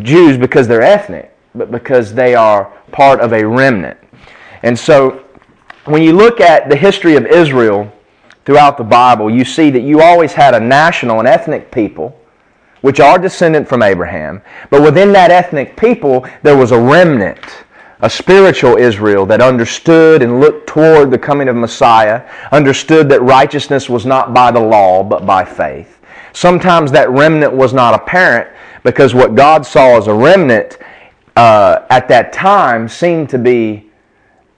[0.00, 3.98] Jews because they're ethnic, but because they are part of a remnant.
[4.62, 5.22] And so
[5.84, 7.92] when you look at the history of Israel,
[8.44, 12.18] throughout the Bible, you see that you always had a national and ethnic people,
[12.80, 14.42] which are descendant from Abraham.
[14.70, 17.64] But within that ethnic people, there was a remnant,
[18.00, 23.88] a spiritual Israel that understood and looked toward the coming of Messiah, understood that righteousness
[23.88, 26.00] was not by the law, but by faith.
[26.32, 28.48] Sometimes that remnant was not apparent
[28.82, 30.78] because what God saw as a remnant
[31.36, 33.91] uh, at that time seemed to be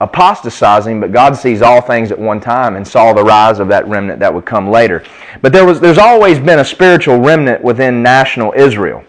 [0.01, 3.87] apostatizing, but God sees all things at one time and saw the rise of that
[3.87, 5.03] remnant that would come later.
[5.41, 9.03] But there was, there's always been a spiritual remnant within national Israel.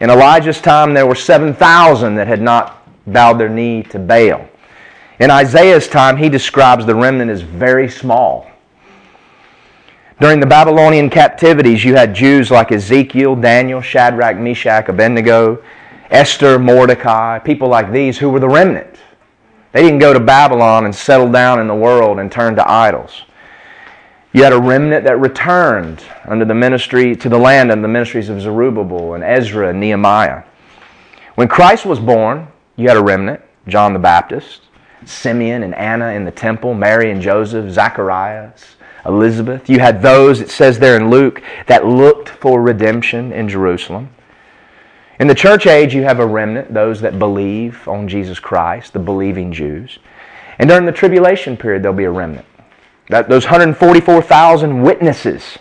[0.00, 4.48] In Elijah's time, there were 7,000 that had not bowed their knee to Baal.
[5.18, 8.50] In Isaiah's time, he describes the remnant as very small.
[10.18, 15.62] During the Babylonian captivities, you had Jews like Ezekiel, Daniel, Shadrach, Meshach, Abednego,
[16.10, 18.89] Esther, Mordecai, people like these who were the remnant.
[19.72, 23.22] They didn't go to Babylon and settle down in the world and turn to idols.
[24.32, 28.28] You had a remnant that returned under the ministry to the land under the ministries
[28.28, 30.44] of Zerubbabel and Ezra and Nehemiah.
[31.34, 34.62] When Christ was born, you had a remnant, John the Baptist,
[35.04, 39.68] Simeon and Anna in the temple, Mary and Joseph, Zacharias, Elizabeth.
[39.68, 44.10] You had those, it says there in Luke, that looked for redemption in Jerusalem.
[45.20, 48.98] In the church age, you have a remnant, those that believe on Jesus Christ, the
[48.98, 49.98] believing Jews.
[50.58, 52.46] And during the tribulation period, there'll be a remnant.
[53.10, 55.58] That, those 144,000 witnesses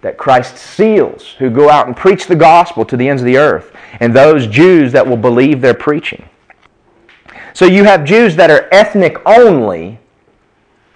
[0.00, 3.36] that Christ seals who go out and preach the gospel to the ends of the
[3.36, 6.26] earth, and those Jews that will believe their preaching.
[7.52, 9.98] So you have Jews that are ethnic only,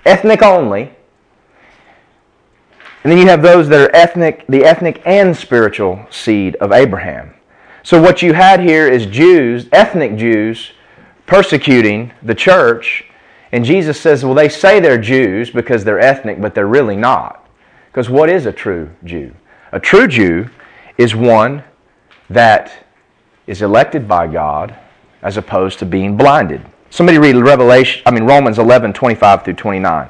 [0.06, 0.90] ethnic only,
[3.04, 7.34] and then you have those that are ethnic, the ethnic and spiritual seed of Abraham.
[7.82, 10.72] So what you had here is Jews, ethnic Jews,
[11.26, 13.04] persecuting the church
[13.52, 17.48] and Jesus says, well, they say they're Jews because they're ethnic, but they're really not.
[17.90, 19.34] Because what is a true Jew?
[19.72, 20.48] A true Jew
[20.96, 21.64] is one
[22.28, 22.86] that
[23.46, 24.76] is elected by God
[25.22, 26.64] as opposed to being blinded.
[26.90, 30.08] Somebody read Revelation, I mean Romans 11, 25 through 29.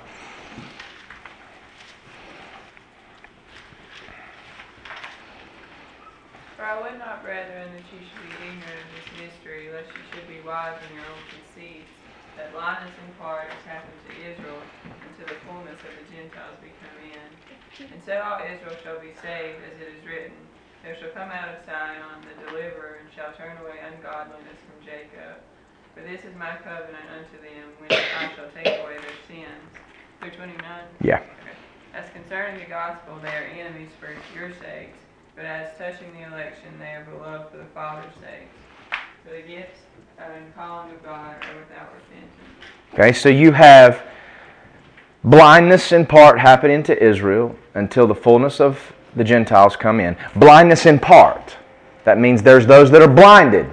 [18.10, 20.34] so all Israel shall be saved, as it is written,
[20.82, 25.36] There shall come out of Zion the deliverer, and shall turn away ungodliness from Jacob.
[25.94, 29.68] For this is my covenant unto them, when I shall take away their sins.
[30.20, 30.56] Through 29?
[31.02, 31.16] Yeah.
[31.16, 31.52] Okay.
[31.92, 34.96] As concerning the gospel, they are enemies for your sakes,
[35.36, 38.48] but as touching the election, they are beloved for the Father's sake.
[39.24, 39.80] For the gifts
[40.18, 42.32] and calling of God are without repentance.
[42.94, 44.02] Okay, so you have
[45.24, 50.16] blindness in part happening to Israel, until the fullness of the Gentiles come in.
[50.36, 51.58] Blindness in part.
[52.04, 53.70] That means there's those that are blinded.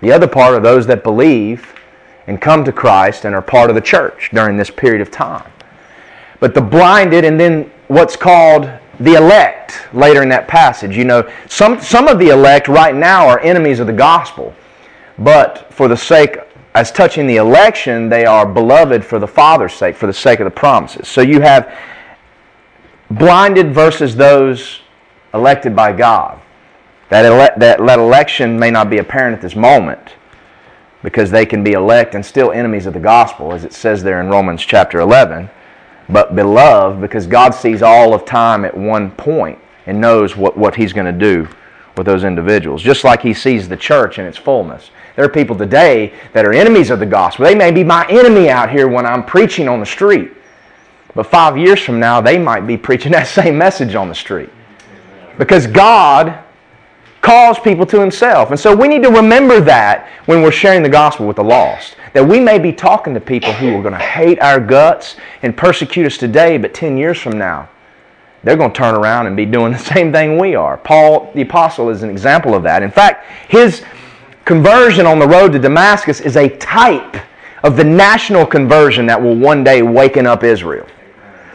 [0.00, 1.74] The other part are those that believe
[2.26, 5.50] and come to Christ and are part of the church during this period of time.
[6.40, 8.70] But the blinded and then what's called
[9.00, 10.96] the elect later in that passage.
[10.96, 14.54] You know, some, some of the elect right now are enemies of the gospel.
[15.18, 16.36] But for the sake,
[16.74, 20.44] as touching the election, they are beloved for the Father's sake, for the sake of
[20.44, 21.08] the promises.
[21.08, 21.76] So you have
[23.10, 24.80] blinded versus those
[25.32, 26.40] elected by God.
[27.10, 30.14] That, ele- that, that election may not be apparent at this moment
[31.02, 34.20] because they can be elect and still enemies of the gospel, as it says there
[34.20, 35.48] in Romans chapter 11,
[36.08, 40.74] but beloved because God sees all of time at one point and knows what, what
[40.74, 41.48] He's going to do
[41.96, 44.90] with those individuals, just like He sees the church in its fullness.
[45.16, 47.44] There are people today that are enemies of the gospel.
[47.44, 50.32] They may be my enemy out here when I'm preaching on the street.
[51.14, 54.50] But five years from now, they might be preaching that same message on the street.
[55.38, 56.44] Because God
[57.20, 58.50] calls people to Himself.
[58.50, 61.96] And so we need to remember that when we're sharing the gospel with the lost.
[62.14, 65.56] That we may be talking to people who are going to hate our guts and
[65.56, 67.68] persecute us today, but 10 years from now,
[68.42, 70.76] they're going to turn around and be doing the same thing we are.
[70.76, 72.82] Paul the Apostle is an example of that.
[72.82, 73.82] In fact, his
[74.44, 77.16] conversion on the road to Damascus is a type
[77.62, 80.86] of the national conversion that will one day waken up Israel.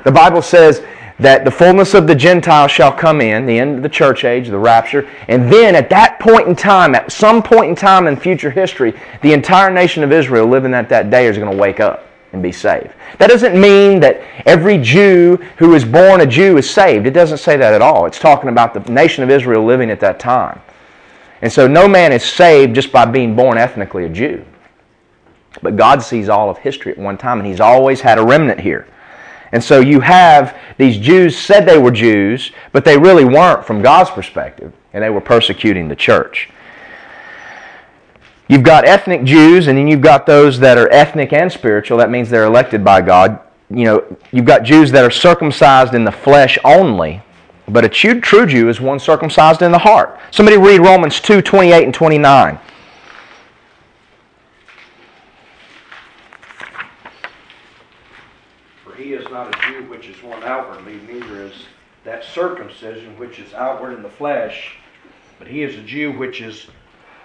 [0.03, 0.83] The Bible says
[1.19, 4.47] that the fullness of the Gentiles shall come in, the end of the church age,
[4.47, 8.15] the rapture, and then at that point in time, at some point in time in
[8.15, 11.79] future history, the entire nation of Israel living at that day is going to wake
[11.79, 12.89] up and be saved.
[13.19, 17.05] That doesn't mean that every Jew who is born a Jew is saved.
[17.05, 18.07] It doesn't say that at all.
[18.07, 20.59] It's talking about the nation of Israel living at that time.
[21.43, 24.43] And so no man is saved just by being born ethnically a Jew.
[25.61, 28.59] But God sees all of history at one time, and He's always had a remnant
[28.59, 28.87] here.
[29.53, 33.83] And so you have these Jews said they were Jews, but they really weren't from
[33.83, 36.49] God's perspective, and they were persecuting the church.
[38.49, 41.99] You've got ethnic Jews, and then you've got those that are ethnic and spiritual.
[41.99, 43.39] That means they're elected by God.
[43.69, 47.21] You know, you've got Jews that are circumcised in the flesh only,
[47.67, 50.19] but a true Jew is one circumcised in the heart.
[50.31, 52.59] Somebody read Romans 2 28 and 29.
[60.43, 61.53] Outwardly, neither is
[62.03, 64.75] that circumcision which is outward in the flesh,
[65.39, 66.67] but he is a Jew which is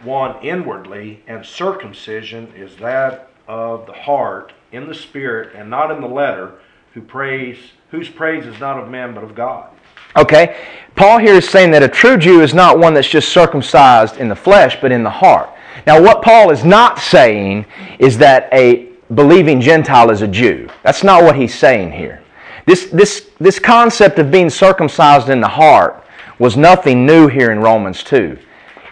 [0.02, 6.00] one inwardly, and circumcision is that of the heart in the spirit and not in
[6.00, 6.54] the letter,
[6.94, 7.58] who praise
[7.90, 9.70] whose praise is not of men but of God.
[10.16, 10.56] Okay?
[10.94, 14.28] Paul here is saying that a true Jew is not one that's just circumcised in
[14.28, 15.50] the flesh, but in the heart.
[15.86, 17.66] Now, what Paul is not saying
[17.98, 20.68] is that a believing Gentile is a Jew.
[20.82, 22.22] That's not what he's saying here.
[22.68, 26.04] This, this, this concept of being circumcised in the heart
[26.38, 28.38] was nothing new here in Romans 2.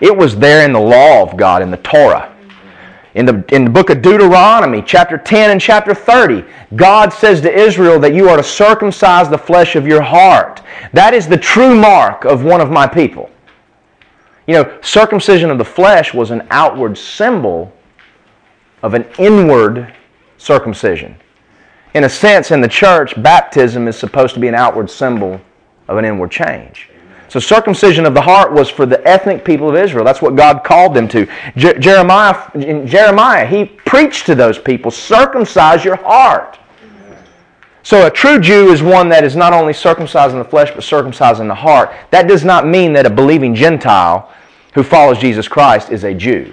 [0.01, 2.35] It was there in the law of God, in the Torah.
[3.15, 6.43] In the, in the book of Deuteronomy, chapter 10 and chapter 30,
[6.75, 10.63] God says to Israel that you are to circumcise the flesh of your heart.
[10.95, 13.29] That is the true mark of one of my people.
[14.47, 17.77] You know, circumcision of the flesh was an outward symbol
[18.83, 19.93] of an inward
[20.39, 21.15] circumcision.
[21.95, 25.41] In a sense, in the church, baptism is supposed to be an outward symbol
[25.89, 26.91] of an inward change.
[27.29, 30.05] So circumcision of the heart was for the ethnic people of Israel.
[30.05, 31.27] That's what God called them to.
[31.57, 32.37] Je- Jeremiah,
[32.87, 36.59] Jeremiah, he preached to those people, circumcise your heart.
[37.83, 40.83] So a true Jew is one that is not only circumcised in the flesh, but
[40.83, 41.93] circumcised in the heart.
[42.11, 44.33] That does not mean that a believing Gentile
[44.75, 46.53] who follows Jesus Christ is a Jew.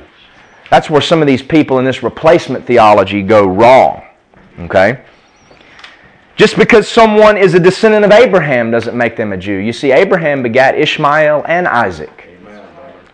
[0.69, 4.03] That's where some of these people in this replacement theology go wrong.
[4.59, 5.03] Okay?
[6.36, 9.57] Just because someone is a descendant of Abraham doesn't make them a Jew.
[9.57, 12.29] You see, Abraham begat Ishmael and Isaac.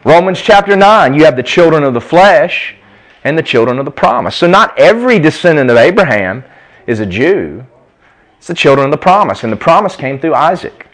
[0.05, 2.75] Romans chapter 9, you have the children of the flesh
[3.25, 4.37] and the children of the promise.
[4.37, 6.45] So, not every descendant of Abraham
[6.87, 7.65] is a Jew.
[8.37, 10.87] It's the children of the promise, and the promise came through Isaac.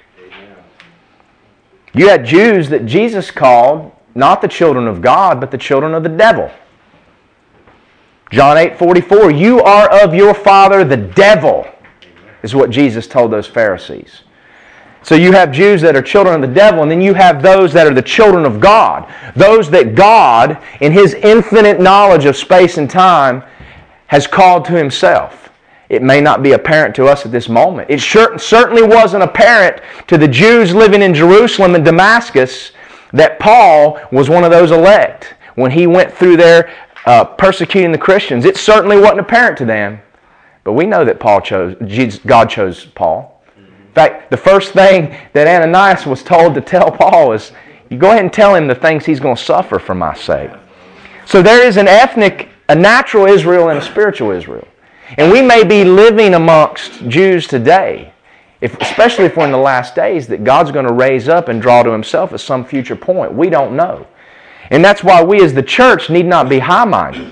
[1.93, 6.01] You had Jews that Jesus called not the children of God, but the children of
[6.01, 6.49] the devil.
[8.31, 11.67] John 8 44, you are of your father the devil
[12.45, 14.21] is what Jesus told those Pharisees.
[15.01, 17.73] So you have Jews that are children of the devil, and then you have those
[17.73, 19.11] that are the children of God.
[19.35, 23.43] Those that God, in His infinite knowledge of space and time,
[24.07, 25.49] has called to Himself.
[25.89, 27.89] It may not be apparent to us at this moment.
[27.89, 32.71] It sure, certainly wasn't apparent to the Jews living in Jerusalem and Damascus
[33.13, 36.73] that Paul was one of those elect when he went through there
[37.05, 38.45] uh, persecuting the Christians.
[38.45, 40.01] It certainly wasn't apparent to them.
[40.65, 43.41] But we know that Paul chose, God chose Paul.
[43.55, 47.53] In fact, the first thing that Ananias was told to tell Paul is,
[47.89, 50.49] you go ahead and tell him the things he's going to suffer for my sake.
[51.25, 54.67] So there is an ethnic, a natural Israel and a spiritual Israel.
[55.17, 58.11] And we may be living amongst Jews today,
[58.59, 61.61] if, especially if we're in the last days, that God's going to raise up and
[61.61, 63.31] draw to himself at some future point.
[63.33, 64.07] We don't know.
[64.71, 67.31] And that's why we as the church need not be high minded.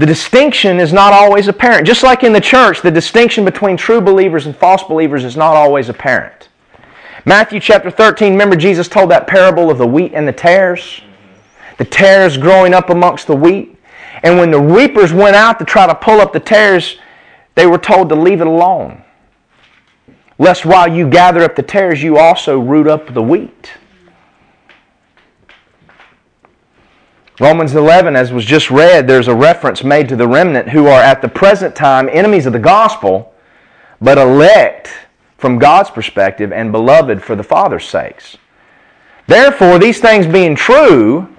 [0.00, 1.86] The distinction is not always apparent.
[1.86, 5.56] Just like in the church, the distinction between true believers and false believers is not
[5.56, 6.48] always apparent.
[7.26, 11.02] Matthew chapter 13, remember Jesus told that parable of the wheat and the tares?
[11.76, 13.76] The tares growing up amongst the wheat.
[14.22, 16.96] And when the reapers went out to try to pull up the tares,
[17.54, 19.04] they were told to leave it alone.
[20.38, 23.70] Lest while you gather up the tares, you also root up the wheat.
[27.40, 31.00] Romans 11, as was just read, there's a reference made to the remnant who are
[31.00, 33.32] at the present time enemies of the gospel,
[33.98, 34.90] but elect
[35.38, 38.36] from God's perspective and beloved for the Father's sakes.
[39.26, 41.34] Therefore, these things being true,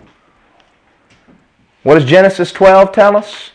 [1.84, 3.52] what does Genesis 12 tell us?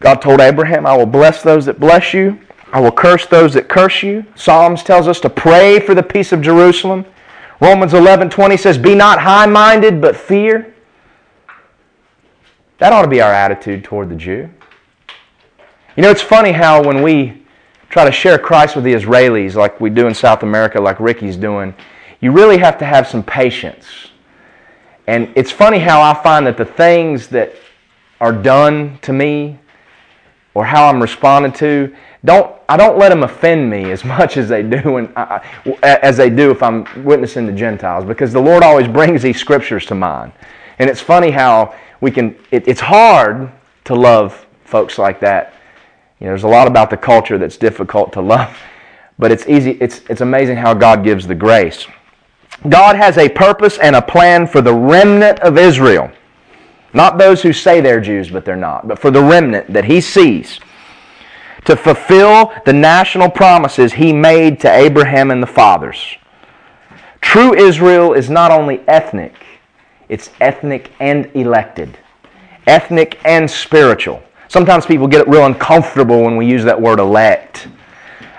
[0.00, 2.38] God told Abraham, I will bless those that bless you.
[2.74, 4.26] I will curse those that curse you.
[4.34, 7.06] Psalms tells us to pray for the peace of Jerusalem.
[7.58, 10.74] Romans 11:20 says, "Be not high-minded, but fear."
[12.80, 14.48] That ought to be our attitude toward the Jew.
[15.96, 17.42] You know, it's funny how when we
[17.90, 21.36] try to share Christ with the Israelis, like we do in South America, like Ricky's
[21.36, 21.74] doing,
[22.20, 23.84] you really have to have some patience.
[25.06, 27.54] And it's funny how I find that the things that
[28.18, 29.58] are done to me
[30.54, 34.48] or how I'm responded to, don't I don't let them offend me as much as
[34.48, 35.44] they do when I,
[35.82, 39.84] as they do if I'm witnessing to Gentiles because the Lord always brings these scriptures
[39.86, 40.32] to mind.
[40.78, 43.50] And it's funny how we can, it, it's hard
[43.84, 45.54] to love folks like that.
[46.18, 48.56] You know, there's a lot about the culture that's difficult to love,
[49.18, 51.86] but it's easy, it's, it's amazing how God gives the grace.
[52.68, 56.10] God has a purpose and a plan for the remnant of Israel.
[56.92, 60.00] Not those who say they're Jews, but they're not, but for the remnant that He
[60.00, 60.60] sees
[61.64, 66.16] to fulfill the national promises He made to Abraham and the fathers.
[67.20, 69.34] True Israel is not only ethnic,
[70.10, 71.96] it's ethnic and elected,
[72.66, 74.20] ethnic and spiritual.
[74.48, 77.68] Sometimes people get it real uncomfortable when we use that word elect.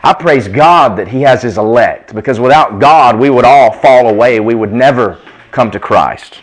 [0.03, 4.09] I praise God that He has His elect because without God, we would all fall
[4.09, 4.41] away.
[4.41, 6.41] We would never come to Christ.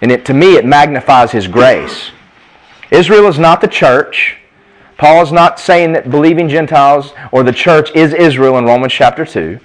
[0.00, 2.10] And it, to me, it magnifies His grace.
[2.90, 4.38] Israel is not the church.
[4.96, 9.26] Paul is not saying that believing Gentiles or the church is Israel in Romans chapter
[9.26, 9.60] 2.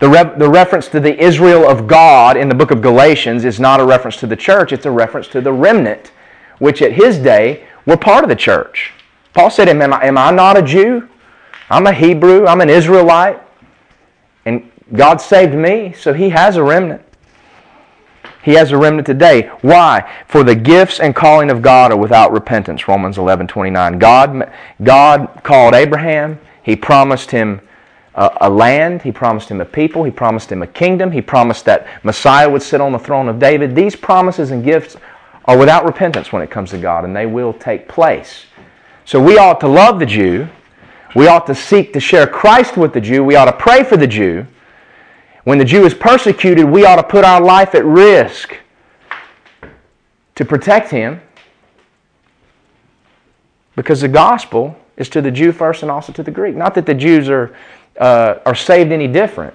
[0.00, 3.60] The, re- the reference to the Israel of God in the book of Galatians is
[3.60, 6.12] not a reference to the church, it's a reference to the remnant,
[6.58, 8.92] which at his day were part of the church.
[9.34, 11.08] Paul said, Am I, am I not a Jew?
[11.68, 13.40] I'm a Hebrew, I'm an Israelite.
[14.44, 17.02] And God saved me, so He has a remnant.
[18.42, 19.48] He has a remnant today.
[19.60, 20.10] Why?
[20.26, 22.88] For the gifts and calling of God are without repentance.
[22.88, 23.98] Romans 11, 29.
[23.98, 24.50] God,
[24.82, 26.40] God called Abraham.
[26.62, 27.60] He promised him
[28.14, 29.02] a, a land.
[29.02, 30.04] He promised him a people.
[30.04, 31.10] He promised him a kingdom.
[31.12, 33.74] He promised that Messiah would sit on the throne of David.
[33.74, 34.96] These promises and gifts
[35.44, 38.44] are without repentance when it comes to God, and they will take place.
[39.04, 40.48] So we ought to love the Jew.
[41.16, 43.24] We ought to seek to share Christ with the Jew.
[43.24, 44.46] We ought to pray for the Jew.
[45.44, 48.56] When the Jew is persecuted, we ought to put our life at risk
[50.34, 51.20] to protect him
[53.74, 56.54] because the gospel is to the Jew first and also to the Greek.
[56.54, 57.56] Not that the Jews are,
[58.00, 59.54] uh, are saved any different,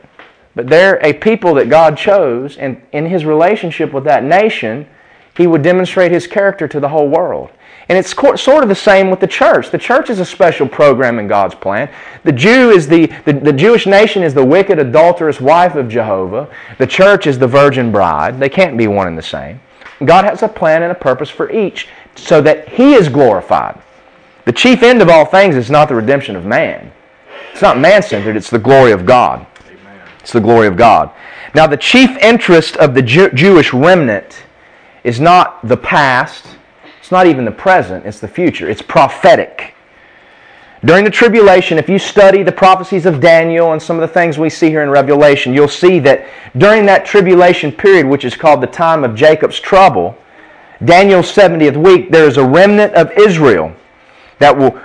[0.53, 4.87] but they're a people that God chose, and in his relationship with that nation,
[5.35, 7.49] he would demonstrate his character to the whole world.
[7.87, 9.69] And it's sort of the same with the church.
[9.69, 11.91] The church is a special program in God's plan.
[12.23, 16.49] The Jew is the, the, the, Jewish nation is the wicked, adulterous wife of Jehovah.
[16.79, 18.39] The church is the virgin bride.
[18.39, 19.59] They can't be one and the same.
[20.03, 23.79] God has a plan and a purpose for each so that He is glorified.
[24.45, 26.91] The chief end of all things is not the redemption of man.
[27.55, 29.47] It's not man centered, it's the glory of God.
[30.19, 31.09] It's the glory of God.
[31.53, 34.43] Now, the chief interest of the Jew- Jewish remnant
[35.03, 36.55] is not the past
[37.05, 38.67] it's not even the present, it's the future.
[38.67, 39.75] It's prophetic.
[40.83, 44.39] During the tribulation, if you study the prophecies of Daniel and some of the things
[44.39, 46.25] we see here in Revelation, you'll see that
[46.57, 50.17] during that tribulation period, which is called the time of Jacob's trouble,
[50.83, 53.71] Daniel's 70th week, there is a remnant of Israel
[54.39, 54.81] that will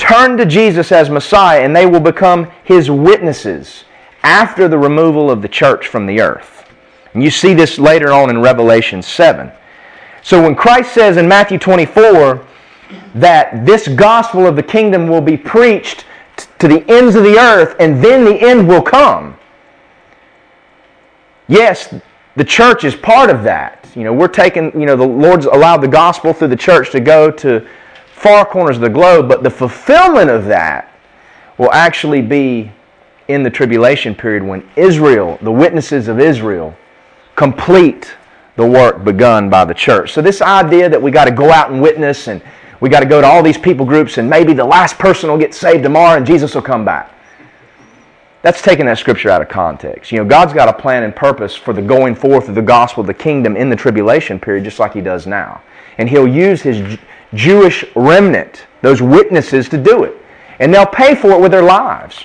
[0.00, 3.84] turn to Jesus as Messiah and they will become his witnesses
[4.22, 6.64] after the removal of the church from the earth.
[7.12, 9.52] And you see this later on in Revelation 7.
[10.22, 12.46] So when Christ says in Matthew 24
[13.16, 16.06] that this gospel of the kingdom will be preached
[16.58, 19.36] to the ends of the earth and then the end will come.
[21.46, 21.94] Yes,
[22.36, 23.88] the church is part of that.
[23.94, 27.00] You know, we're taking, you know, the Lord's allowed the gospel through the church to
[27.00, 27.66] go to
[28.20, 30.92] far corners of the globe, but the fulfillment of that
[31.56, 32.70] will actually be
[33.28, 36.76] in the tribulation period when Israel, the witnesses of Israel,
[37.34, 38.14] complete
[38.56, 40.12] the work begun by the church.
[40.12, 42.42] So, this idea that we got to go out and witness and
[42.80, 45.38] we got to go to all these people groups and maybe the last person will
[45.38, 47.14] get saved tomorrow and Jesus will come back.
[48.42, 50.12] That's taking that scripture out of context.
[50.12, 53.02] You know, God's got a plan and purpose for the going forth of the gospel
[53.02, 55.62] the kingdom in the tribulation period, just like He does now.
[55.98, 56.98] And He'll use His
[57.34, 60.16] Jewish remnant, those witnesses, to do it.
[60.58, 62.24] And they'll pay for it with their lives.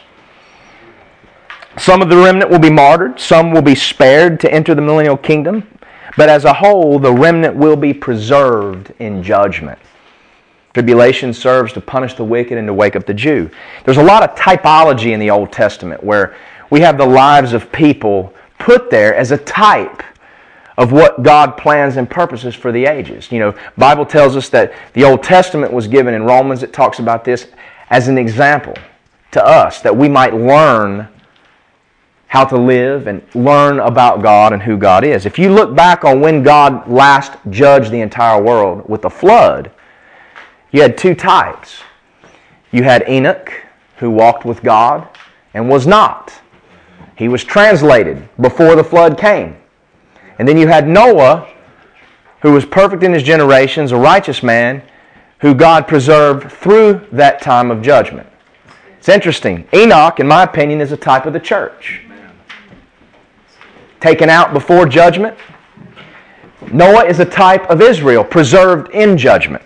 [1.78, 5.18] Some of the remnant will be martyred, some will be spared to enter the millennial
[5.18, 5.68] kingdom.
[6.18, 9.78] But as a whole, the remnant will be preserved in judgment.
[10.74, 13.49] Tribulation serves to punish the wicked and to wake up the Jew.
[13.84, 16.36] There's a lot of typology in the Old Testament where
[16.70, 20.03] we have the lives of people put there as a type
[20.78, 23.32] of what God plans and purposes for the ages.
[23.32, 26.63] You know, Bible tells us that the Old Testament was given in Romans.
[26.63, 27.47] It talks about this
[27.89, 28.76] as an example
[29.32, 31.07] to us that we might learn
[32.28, 35.26] how to live and learn about God and who God is.
[35.26, 39.71] If you look back on when God last judged the entire world with the flood,
[40.71, 41.82] you had two types.
[42.71, 43.53] You had Enoch,
[43.97, 45.07] who walked with God
[45.53, 46.34] and was not.
[47.15, 49.55] He was translated before the flood came.
[50.38, 51.47] And then you had Noah,
[52.41, 54.81] who was perfect in his generations, a righteous man,
[55.39, 58.27] who God preserved through that time of judgment.
[58.97, 59.67] It's interesting.
[59.73, 62.01] Enoch, in my opinion, is a type of the church
[64.05, 65.36] taken out before judgment.
[66.71, 69.63] Noah is a type of Israel, preserved in judgment.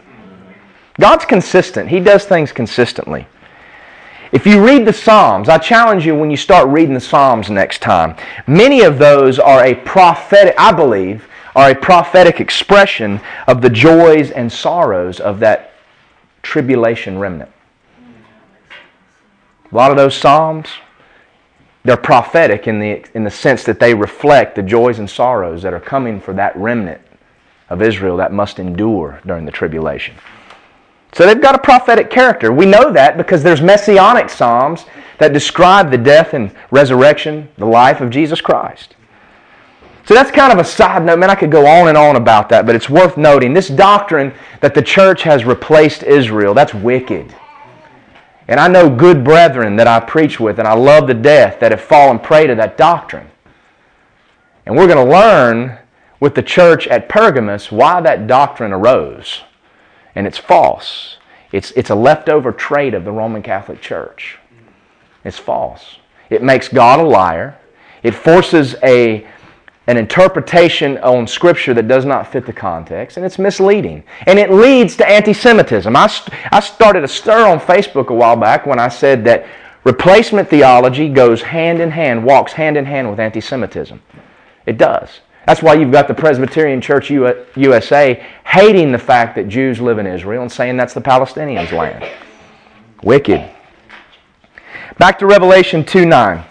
[0.98, 3.28] God's consistent, He does things consistently.
[4.32, 7.82] If you read the Psalms, I challenge you when you start reading the Psalms next
[7.82, 8.16] time,
[8.46, 14.32] many of those are a prophetic, I believe, are a prophetic expression of the joys
[14.32, 15.74] and sorrows of that
[16.44, 17.52] tribulation remnant.
[19.72, 20.68] A lot of those Psalms
[21.84, 25.74] they're prophetic in the, in the sense that they reflect the joys and sorrows that
[25.74, 27.02] are coming for that remnant
[27.70, 30.16] of Israel that must endure during the tribulation.
[31.14, 32.52] So they've got a prophetic character.
[32.52, 34.86] We know that because there's messianic psalms
[35.18, 38.96] that describe the death and resurrection, the life of Jesus Christ.
[40.06, 41.20] So that's kind of a side note.
[41.20, 43.54] Man, I could go on and on about that, but it's worth noting.
[43.54, 47.36] This doctrine that the church has replaced Israel, that's wicked.
[48.48, 51.72] And I know good brethren that I preach with, and I love to death that
[51.72, 53.30] have fallen prey to that doctrine.
[54.66, 55.78] And we're going to learn
[56.20, 59.44] with the church at Pergamos why that doctrine arose.
[60.16, 61.18] And it's false.
[61.52, 64.38] It's, it's a leftover trait of the Roman Catholic Church.
[65.24, 65.98] It's false.
[66.30, 67.58] It makes God a liar.
[68.04, 69.28] It forces a
[69.90, 74.04] an interpretation on Scripture that does not fit the context, and it's misleading.
[74.28, 75.96] And it leads to anti Semitism.
[75.96, 79.48] I, st- I started a stir on Facebook a while back when I said that
[79.86, 84.00] replacement theology goes hand in hand, walks hand in hand with anti Semitism.
[84.68, 85.22] It does.
[85.50, 90.06] That's why you've got the Presbyterian Church USA hating the fact that Jews live in
[90.06, 92.08] Israel and saying that's the Palestinians' land.
[93.02, 93.50] Wicked.
[95.00, 96.44] Back to Revelation 2 9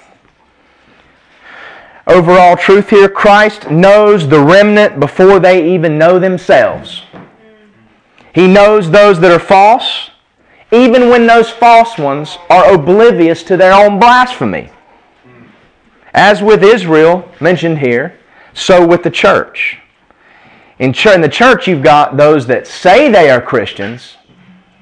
[2.08, 7.02] overall truth here Christ knows the remnant before they even know themselves.
[8.34, 10.10] He knows those that are false,
[10.72, 14.72] even when those false ones are oblivious to their own blasphemy.
[16.12, 18.18] As with Israel, mentioned here,
[18.58, 19.78] so with the church.
[20.78, 24.16] In, the church, you've got those that say they are Christians,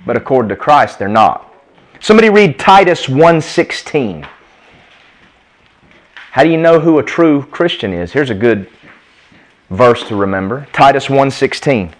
[0.05, 1.55] but according to Christ, they're not.
[2.01, 4.27] Somebody read Titus 116.
[6.33, 8.13] How do you know who a true Christian is?
[8.13, 8.69] Here's a good
[9.71, 10.67] verse to remember.
[10.73, 11.95] Titus 1:16.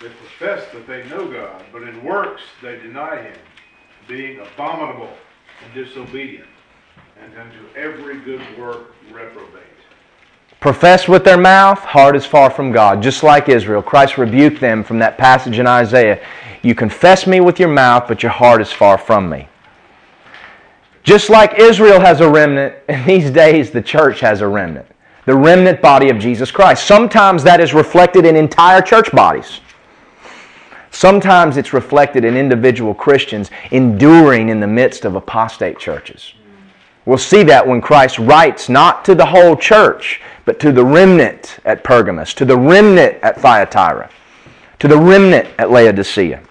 [0.00, 3.38] They profess that they know God, but in works they deny him,
[4.06, 5.16] being abominable
[5.64, 6.48] and disobedient,
[7.22, 9.62] and unto every good work reprobate.
[10.60, 13.02] Profess with their mouth, heart is far from God.
[13.02, 16.20] Just like Israel, Christ rebuked them from that passage in Isaiah.
[16.62, 19.48] You confess me with your mouth, but your heart is far from me.
[21.04, 24.86] Just like Israel has a remnant, in these days the church has a remnant.
[25.26, 26.86] The remnant body of Jesus Christ.
[26.86, 29.60] Sometimes that is reflected in entire church bodies.
[30.90, 36.32] Sometimes it's reflected in individual Christians enduring in the midst of apostate churches.
[37.08, 41.58] We'll see that when Christ writes not to the whole church, but to the remnant
[41.64, 44.10] at Pergamos, to the remnant at Thyatira,
[44.78, 46.42] to the remnant at Laodicea.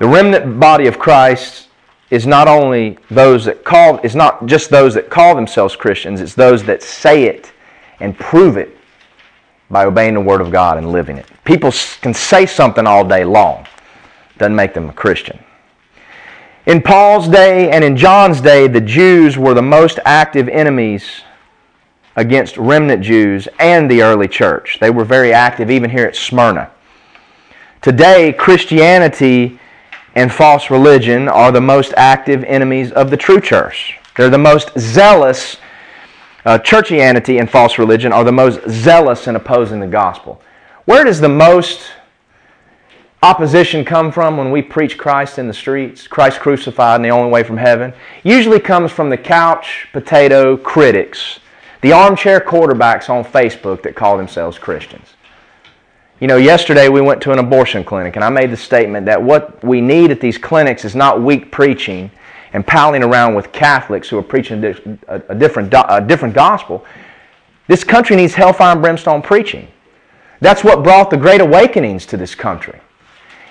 [0.00, 1.68] The remnant body of Christ
[2.10, 6.34] is not only those that call it's not just those that call themselves Christians, it's
[6.34, 7.52] those that say it
[8.00, 8.76] and prove it
[9.70, 11.26] by obeying the word of God and living it.
[11.44, 11.70] People
[12.00, 13.64] can say something all day long.
[14.38, 15.38] Doesn't make them a Christian.
[16.64, 21.22] In Paul's day and in John's day, the Jews were the most active enemies
[22.14, 24.78] against remnant Jews and the early church.
[24.80, 26.70] They were very active even here at Smyrna.
[27.80, 29.58] Today, Christianity
[30.14, 33.98] and false religion are the most active enemies of the true church.
[34.16, 35.56] They're the most zealous.
[36.44, 40.40] Uh, churchianity and false religion are the most zealous in opposing the gospel.
[40.84, 41.90] Where does the most
[43.22, 47.30] opposition come from when we preach Christ in the streets, Christ crucified and the only
[47.30, 47.92] way from heaven?
[48.24, 51.38] Usually comes from the couch potato critics,
[51.82, 55.14] the armchair quarterbacks on Facebook that call themselves Christians.
[56.20, 59.20] You know, yesterday we went to an abortion clinic, and I made the statement that
[59.20, 62.10] what we need at these clinics is not weak preaching
[62.52, 64.62] and palling around with Catholics who are preaching
[65.08, 66.84] a different, a different gospel.
[67.66, 69.68] This country needs hellfire and brimstone preaching.
[70.40, 72.80] That's what brought the great awakenings to this country.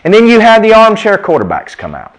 [0.04, 2.16] And then you had the armchair quarterbacks come out.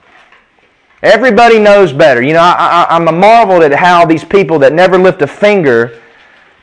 [1.02, 2.22] Everybody knows better.
[2.22, 6.00] You know, I, I, I'm marveled at how these people that never lift a finger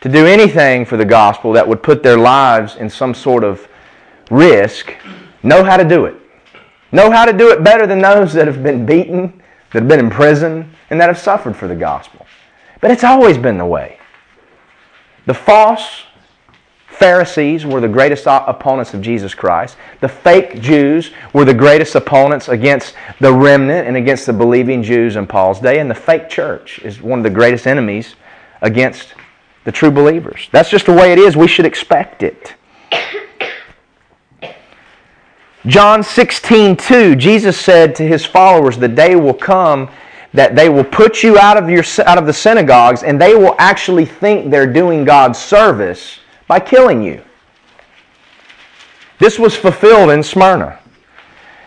[0.01, 3.67] to do anything for the gospel that would put their lives in some sort of
[4.31, 4.93] risk
[5.43, 6.15] know how to do it.
[6.91, 9.41] Know how to do it better than those that have been beaten,
[9.71, 12.25] that have been in prison, and that have suffered for the gospel.
[12.81, 13.99] But it's always been the way.
[15.25, 16.03] The false
[16.99, 19.77] Pharisees were the greatest opponents of Jesus Christ.
[20.01, 25.15] The fake Jews were the greatest opponents against the remnant and against the believing Jews
[25.15, 25.79] in Paul's day.
[25.79, 28.15] And the fake church is one of the greatest enemies
[28.61, 29.13] against
[29.63, 30.49] the true believers.
[30.51, 31.37] That's just the way it is.
[31.37, 32.55] We should expect it.
[35.67, 39.89] John 16, 2, Jesus said to his followers, The day will come
[40.33, 43.55] that they will put you out of, your, out of the synagogues and they will
[43.57, 46.19] actually think they're doing God's service
[46.49, 47.23] by killing you.
[49.19, 50.79] This was fulfilled in Smyrna.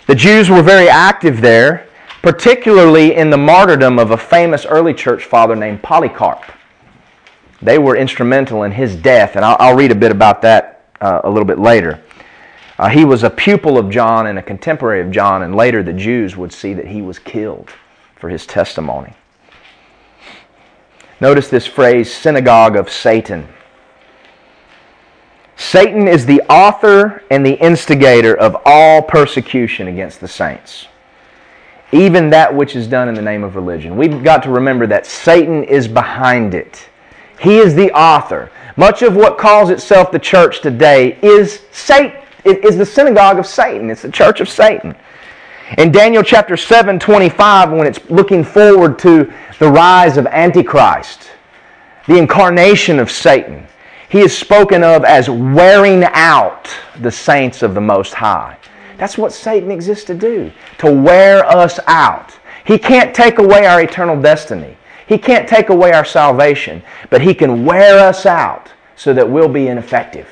[0.08, 1.86] The Jews were very active there,
[2.20, 6.42] particularly in the martyrdom of a famous early church father named Polycarp.
[7.62, 11.20] They were instrumental in his death, and I'll, I'll read a bit about that uh,
[11.22, 12.02] a little bit later.
[12.76, 15.92] Uh, he was a pupil of John and a contemporary of John, and later the
[15.92, 17.70] Jews would see that he was killed
[18.16, 19.14] for his testimony.
[21.20, 23.46] Notice this phrase, synagogue of Satan.
[25.62, 30.88] Satan is the author and the instigator of all persecution against the saints,
[31.92, 33.96] even that which is done in the name of religion.
[33.96, 36.88] We've got to remember that Satan is behind it.
[37.40, 38.50] He is the author.
[38.76, 42.20] Much of what calls itself the church today is Satan.
[42.44, 43.88] It is the synagogue of Satan.
[43.88, 44.96] It's the church of Satan.
[45.78, 51.30] In Daniel chapter 7, 25, when it's looking forward to the rise of Antichrist,
[52.08, 53.66] the incarnation of Satan,
[54.12, 56.68] he is spoken of as wearing out
[57.00, 58.58] the saints of the Most High.
[58.98, 62.38] That's what Satan exists to do, to wear us out.
[62.66, 64.76] He can't take away our eternal destiny.
[65.06, 69.48] He can't take away our salvation, but he can wear us out so that we'll
[69.48, 70.28] be ineffective.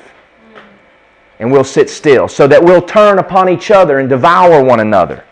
[1.39, 5.23] And we'll sit still, so that we'll turn upon each other and devour one another.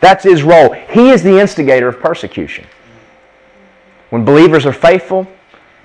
[0.00, 0.72] That's his role.
[0.72, 2.66] He is the instigator of persecution.
[4.10, 5.26] When believers are faithful,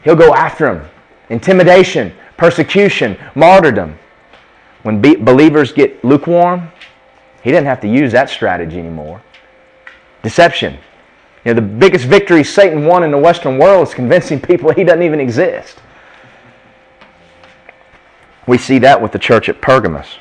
[0.03, 0.90] he'll go after them
[1.31, 3.97] intimidation, persecution, martyrdom.
[4.83, 6.71] When be- believers get lukewarm,
[7.41, 9.21] he didn't have to use that strategy anymore.
[10.21, 10.77] Deception.
[11.43, 14.83] You know, the biggest victory Satan won in the Western world is convincing people he
[14.83, 15.79] doesn't even exist.
[18.45, 20.17] We see that with the church at Pergamos.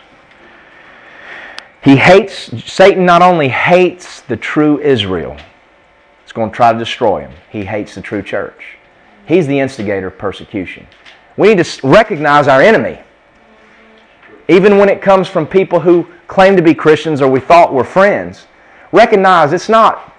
[1.82, 5.36] He hates, Satan not only hates the true Israel,
[6.22, 8.76] he's going to try to destroy him, he hates the true church.
[9.26, 10.86] He's the instigator of persecution.
[11.36, 13.00] We need to recognize our enemy.
[14.48, 17.84] Even when it comes from people who claim to be Christians or we thought were
[17.84, 18.46] friends,
[18.92, 20.10] recognize it's not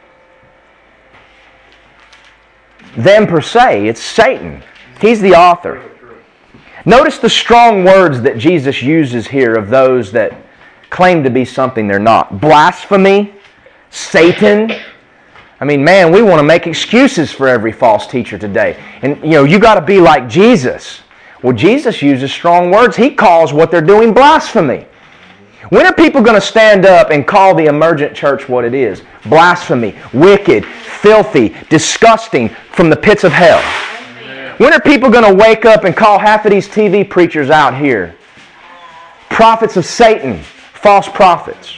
[2.96, 4.64] them per se, it's Satan.
[5.00, 5.84] He's the author.
[6.86, 10.36] Notice the strong words that Jesus uses here of those that
[10.90, 13.34] claim to be something they're not blasphemy,
[13.90, 14.72] Satan.
[15.62, 18.84] I mean, man, we want to make excuses for every false teacher today.
[19.04, 21.02] And, you know, you got to be like Jesus.
[21.44, 22.98] Well, Jesus uses strong words.
[22.98, 24.88] He calls what they're doing blasphemy.
[25.70, 29.04] When are people going to stand up and call the emergent church what it is?
[29.28, 33.62] Blasphemy, wicked, filthy, disgusting from the pits of hell.
[34.58, 37.78] When are people going to wake up and call half of these TV preachers out
[37.78, 38.16] here
[39.30, 41.76] prophets of Satan, false prophets?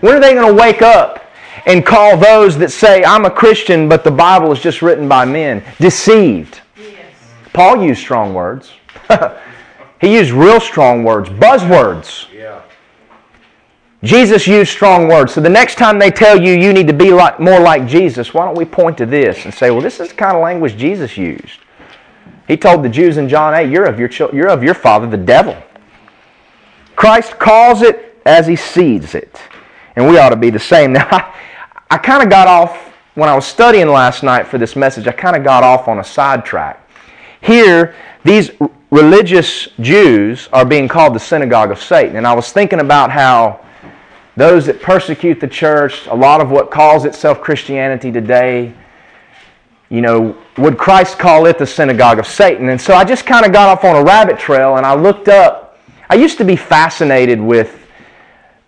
[0.00, 1.23] When are they going to wake up
[1.66, 5.24] and call those that say, I'm a Christian, but the Bible is just written by
[5.24, 6.60] men, deceived?
[6.76, 7.12] Yes.
[7.52, 8.72] Paul used strong words.
[10.00, 12.32] he used real strong words, buzzwords.
[12.32, 12.62] Yeah.
[14.02, 15.32] Jesus used strong words.
[15.32, 18.34] So the next time they tell you you need to be like, more like Jesus,
[18.34, 20.76] why don't we point to this and say, well, this is the kind of language
[20.76, 21.60] Jesus used.
[22.46, 25.16] He told the Jews in John 8, you're of your, you're of your father, the
[25.16, 25.56] devil.
[26.94, 29.40] Christ calls it as he sees it.
[29.96, 30.92] And we ought to be the same.
[30.94, 31.34] Now, I,
[31.90, 35.12] I kind of got off, when I was studying last night for this message, I
[35.12, 36.80] kind of got off on a sidetrack.
[37.40, 38.50] Here, these
[38.90, 42.16] religious Jews are being called the synagogue of Satan.
[42.16, 43.60] And I was thinking about how
[44.36, 48.72] those that persecute the church, a lot of what calls itself Christianity today,
[49.90, 52.70] you know, would Christ call it the synagogue of Satan?
[52.70, 55.28] And so I just kind of got off on a rabbit trail and I looked
[55.28, 55.78] up.
[56.10, 57.83] I used to be fascinated with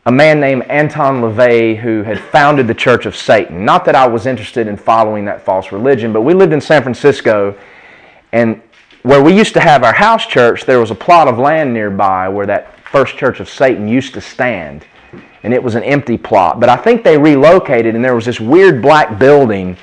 [0.06, 3.64] a man named Anton LaVey who had founded the Church of Satan.
[3.64, 6.82] Not that I was interested in following that false religion, but we lived in San
[6.82, 7.58] Francisco
[8.32, 8.62] and
[9.02, 12.28] where we used to have our house church, there was a plot of land nearby
[12.28, 14.84] where that first church of Satan used to stand.
[15.42, 16.60] And it was an empty plot.
[16.60, 19.76] But I think they relocated and there was this weird black building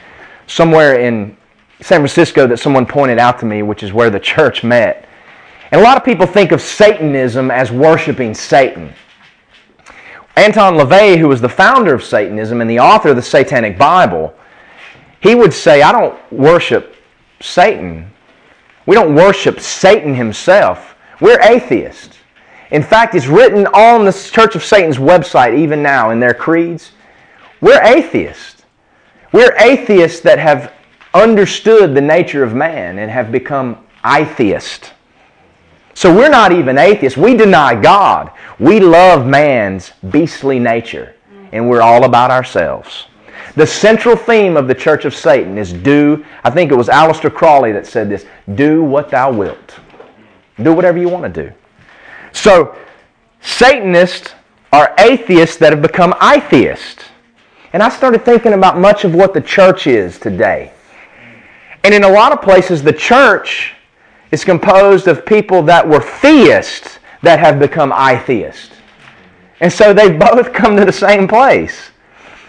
[0.48, 1.36] somewhere in
[1.82, 5.08] San Francisco that someone pointed out to me, which is where the church met.
[5.72, 8.94] And a lot of people think of Satanism as worshiping Satan.
[10.36, 14.34] Anton LaVey, who was the founder of Satanism and the author of the Satanic Bible,
[15.20, 16.96] he would say, I don't worship
[17.40, 18.12] Satan.
[18.86, 20.96] We don't worship Satan himself.
[21.22, 22.18] We're atheists.
[22.72, 26.92] In fact, it's written on the Church of Satan's website even now in their creeds.
[27.62, 28.64] We're atheists.
[29.32, 30.74] We're atheists that have
[31.14, 34.93] understood the nature of man and have become atheists.
[35.94, 37.18] So we're not even atheists.
[37.18, 38.32] We deny God.
[38.60, 41.16] We love man's beastly nature,
[41.52, 43.08] and we're all about ourselves.
[43.56, 47.34] The central theme of the Church of Satan is do, I think it was Aleister
[47.34, 48.26] Crowley that said this,
[48.56, 49.80] do what thou wilt.
[50.62, 51.54] Do whatever you want to do.
[52.32, 52.76] So,
[53.44, 54.34] Satanists
[54.72, 57.04] are atheists that have become atheists.
[57.74, 60.72] And I started thinking about much of what the church is today.
[61.84, 63.76] And in a lot of places, the church
[64.34, 68.76] is composed of people that were theists that have become atheists.
[69.60, 71.92] And so they've both come to the same place.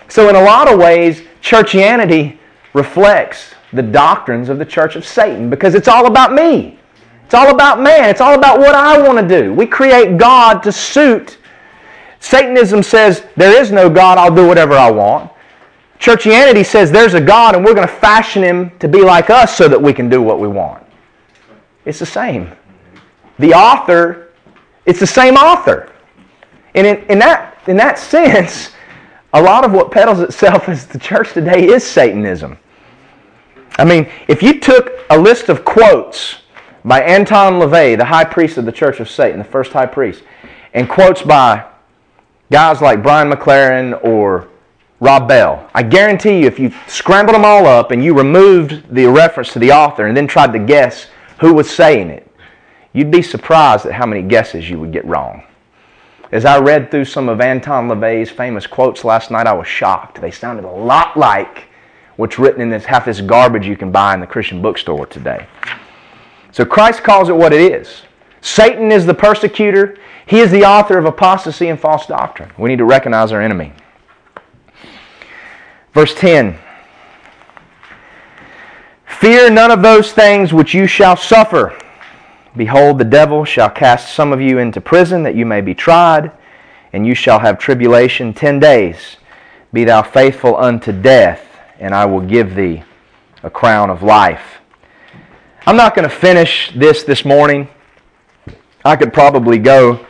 [0.09, 2.39] So, in a lot of ways, churchianity
[2.73, 6.79] reflects the doctrines of the church of Satan because it's all about me.
[7.27, 8.09] It's all about man.
[8.09, 9.53] It's all about what I want to do.
[9.53, 11.37] We create God to suit.
[12.21, 15.31] Satanism says, there is no God, I'll do whatever I want.
[15.99, 19.55] Churchianity says there's a God and we're going to fashion him to be like us
[19.57, 20.84] so that we can do what we want.
[21.85, 22.51] It's the same.
[23.39, 24.31] The author,
[24.87, 25.93] it's the same author.
[26.75, 28.71] And in, in, that, in that sense,
[29.33, 32.59] a lot of what peddles itself as the church today is Satanism.
[33.77, 36.37] I mean, if you took a list of quotes
[36.85, 40.23] by Anton LaVey, the high priest of the Church of Satan, the first high priest,
[40.75, 41.67] and quotes by
[42.53, 44.49] guys like Brian McLaren or
[45.01, 49.07] Rob Bell, I guarantee you if you scrambled them all up and you removed the
[49.07, 51.09] reference to the author and then tried to guess
[51.41, 52.31] who was saying it,
[52.93, 55.43] you'd be surprised at how many guesses you would get wrong.
[56.33, 60.21] As I read through some of Anton LaVey's famous quotes last night, I was shocked.
[60.21, 61.69] They sounded a lot like
[62.17, 65.47] what's written in this half this garbage you can buy in the Christian bookstore today.
[66.53, 68.03] So Christ calls it what it is.
[68.41, 69.97] Satan is the persecutor.
[70.27, 72.51] He is the author of apostasy and false doctrine.
[72.59, 73.73] We need to recognize our enemy.
[75.93, 76.59] Verse 10
[79.21, 81.79] Fear none of those things which you shall suffer.
[82.57, 86.31] Behold, the devil shall cast some of you into prison that you may be tried,
[86.93, 89.17] and you shall have tribulation ten days.
[89.73, 91.47] Be thou faithful unto death,
[91.79, 92.85] and I will give thee
[93.43, 94.59] a crown of life.
[95.67, 97.69] I'm not going to finish this this morning.
[98.85, 100.05] I could probably go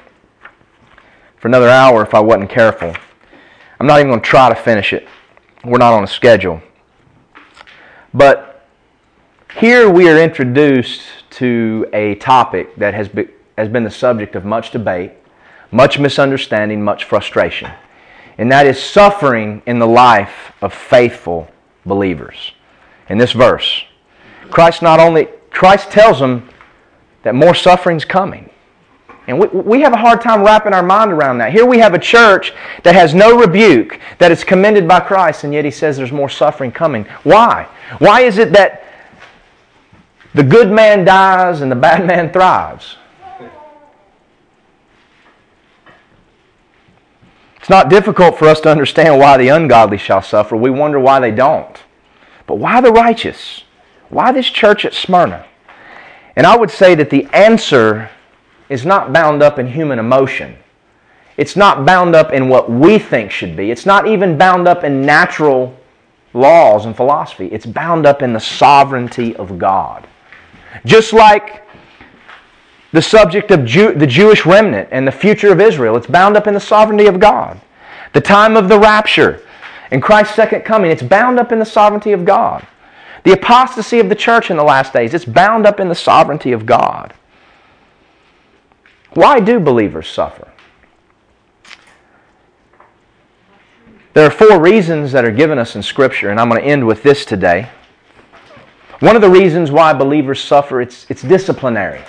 [1.36, 2.94] for another hour if I wasn't careful.
[3.78, 5.06] I'm not even going to try to finish it.
[5.64, 6.60] We're not on a schedule.
[8.12, 8.53] But
[9.56, 14.44] here we are introduced to a topic that has been, has been the subject of
[14.44, 15.12] much debate,
[15.70, 17.70] much misunderstanding, much frustration.
[18.36, 21.48] And that is suffering in the life of faithful
[21.86, 22.52] believers.
[23.08, 23.84] In this verse,
[24.50, 26.48] Christ not only Christ tells them
[27.22, 28.50] that more suffering's coming.
[29.28, 31.52] And we, we have a hard time wrapping our mind around that.
[31.52, 32.52] Here we have a church
[32.82, 36.28] that has no rebuke, that is commended by Christ, and yet he says there's more
[36.28, 37.04] suffering coming.
[37.22, 37.68] Why?
[37.98, 38.84] Why is it that
[40.34, 42.96] the good man dies and the bad man thrives.
[47.56, 50.54] It's not difficult for us to understand why the ungodly shall suffer.
[50.54, 51.82] We wonder why they don't.
[52.46, 53.62] But why the righteous?
[54.10, 55.46] Why this church at Smyrna?
[56.36, 58.10] And I would say that the answer
[58.68, 60.56] is not bound up in human emotion.
[61.36, 63.70] It's not bound up in what we think should be.
[63.70, 65.74] It's not even bound up in natural
[66.34, 67.46] laws and philosophy.
[67.46, 70.06] It's bound up in the sovereignty of God.
[70.84, 71.62] Just like
[72.92, 76.46] the subject of Jew, the Jewish remnant and the future of Israel, it's bound up
[76.46, 77.60] in the sovereignty of God.
[78.12, 79.42] The time of the rapture
[79.90, 82.66] and Christ's second coming, it's bound up in the sovereignty of God.
[83.24, 86.52] The apostasy of the church in the last days, it's bound up in the sovereignty
[86.52, 87.14] of God.
[89.14, 90.48] Why do believers suffer?
[94.12, 96.86] There are four reasons that are given us in Scripture, and I'm going to end
[96.86, 97.68] with this today.
[99.04, 102.00] One of the reasons why believers suffer, it's, it's disciplinary.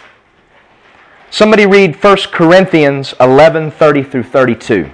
[1.30, 4.90] Somebody read 1 Corinthians 11 30 through 32.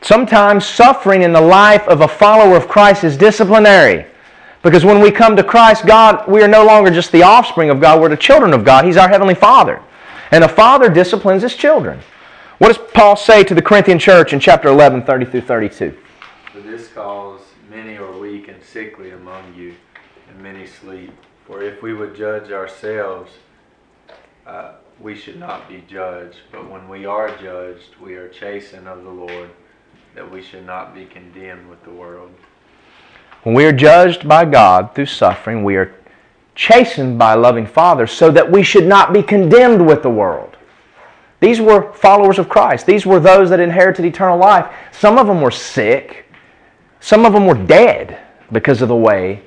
[0.00, 4.06] Sometimes suffering in the life of a follower of Christ is disciplinary.
[4.64, 7.80] Because when we come to Christ, God, we are no longer just the offspring of
[7.80, 8.84] God, we're the children of God.
[8.84, 9.80] He's our Heavenly Father.
[10.32, 12.00] And a father disciplines his children.
[12.58, 15.96] What does Paul say to the Corinthian church in chapter 11, 30 through 32?
[16.50, 17.42] For this cause
[17.72, 19.74] many are weak and sickly among you,
[20.28, 21.12] and many sleep.
[21.46, 23.30] For if we would judge ourselves,
[24.46, 26.38] uh, we should not be judged.
[26.50, 29.50] But when we are judged, we are chastened of the Lord,
[30.14, 32.32] that we should not be condemned with the world.
[33.42, 35.94] When we are judged by God through suffering, we are
[36.54, 40.56] chastened by a loving Father so that we should not be condemned with the world.
[41.40, 42.86] These were followers of Christ.
[42.86, 44.72] These were those that inherited eternal life.
[44.92, 46.26] Some of them were sick.
[47.00, 48.20] Some of them were dead
[48.52, 49.42] because of the way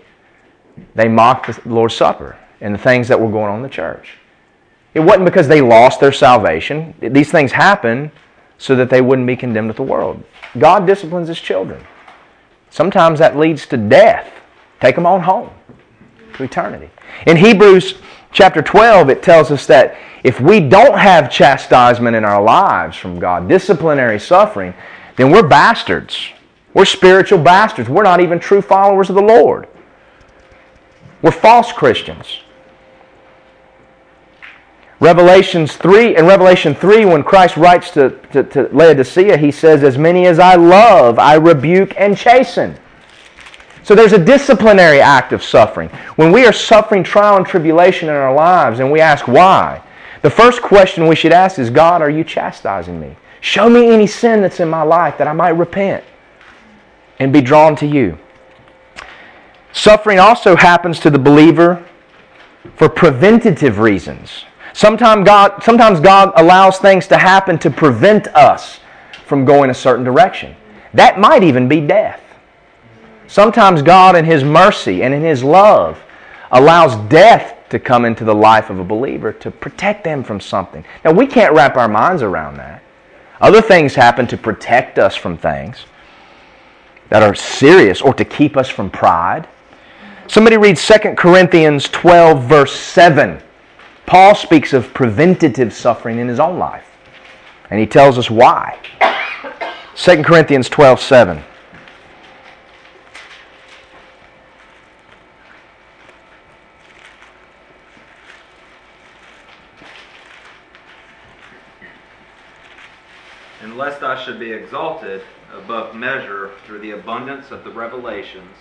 [0.96, 4.18] they mocked the Lord's Supper and the things that were going on in the church.
[4.94, 6.94] It wasn't because they lost their salvation.
[7.00, 8.12] These things happen
[8.58, 10.24] so that they wouldn't be condemned with the world.
[10.58, 11.86] God disciplines His children.
[12.70, 14.32] Sometimes that leads to death.
[14.80, 15.50] Take them on home
[16.36, 16.90] to eternity.
[17.28, 17.96] In Hebrews
[18.32, 23.20] chapter 12, it tells us that if we don't have chastisement in our lives from
[23.20, 24.74] God, disciplinary suffering,
[25.18, 26.18] then we're bastards.
[26.76, 27.90] We're spiritual bastards.
[27.90, 29.68] We're not even true followers of the Lord.
[31.22, 32.42] We're false Christians.
[35.00, 39.98] Revelations 3, in Revelation 3, when Christ writes to, to, to Laodicea, he says, As
[39.98, 42.78] many as I love, I rebuke and chasten.
[43.84, 45.88] So there's a disciplinary act of suffering.
[46.18, 49.82] When we are suffering trial and tribulation in our lives and we ask why,
[50.24, 53.16] the first question we should ask is God, are you chastising me?
[53.40, 56.04] Show me any sin that's in my life that I might repent
[57.20, 58.18] and be drawn to you.
[59.72, 61.86] Suffering also happens to the believer
[62.76, 64.46] for preventative reasons.
[64.74, 68.80] Sometimes God, sometimes God allows things to happen to prevent us
[69.26, 70.56] from going a certain direction.
[70.94, 72.22] That might even be death.
[73.28, 76.02] Sometimes God, in His mercy and in His love,
[76.52, 80.86] allows death to come into the life of a believer to protect them from something.
[81.04, 82.84] Now, we can't wrap our minds around that.
[83.42, 85.86] Other things happen to protect us from things
[87.10, 89.48] that are serious or to keep us from pride.
[90.28, 93.42] Somebody read 2 Corinthians 12, verse 7.
[94.06, 96.88] Paul speaks of preventative suffering in his own life,
[97.70, 98.78] and he tells us why.
[99.96, 101.44] 2 Corinthians 12, 7.
[113.62, 115.22] And lest I should be exalted
[115.58, 118.56] above measure through the abundance of the revelations,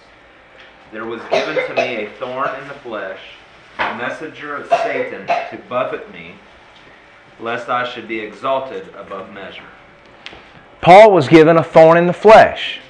[0.93, 3.19] there was given to me a thorn in the flesh,
[3.79, 6.35] a messenger of Satan to buffet me,
[7.41, 9.65] lest I should be exalted above measure.
[10.81, 12.81] Paul was given a thorn in the flesh.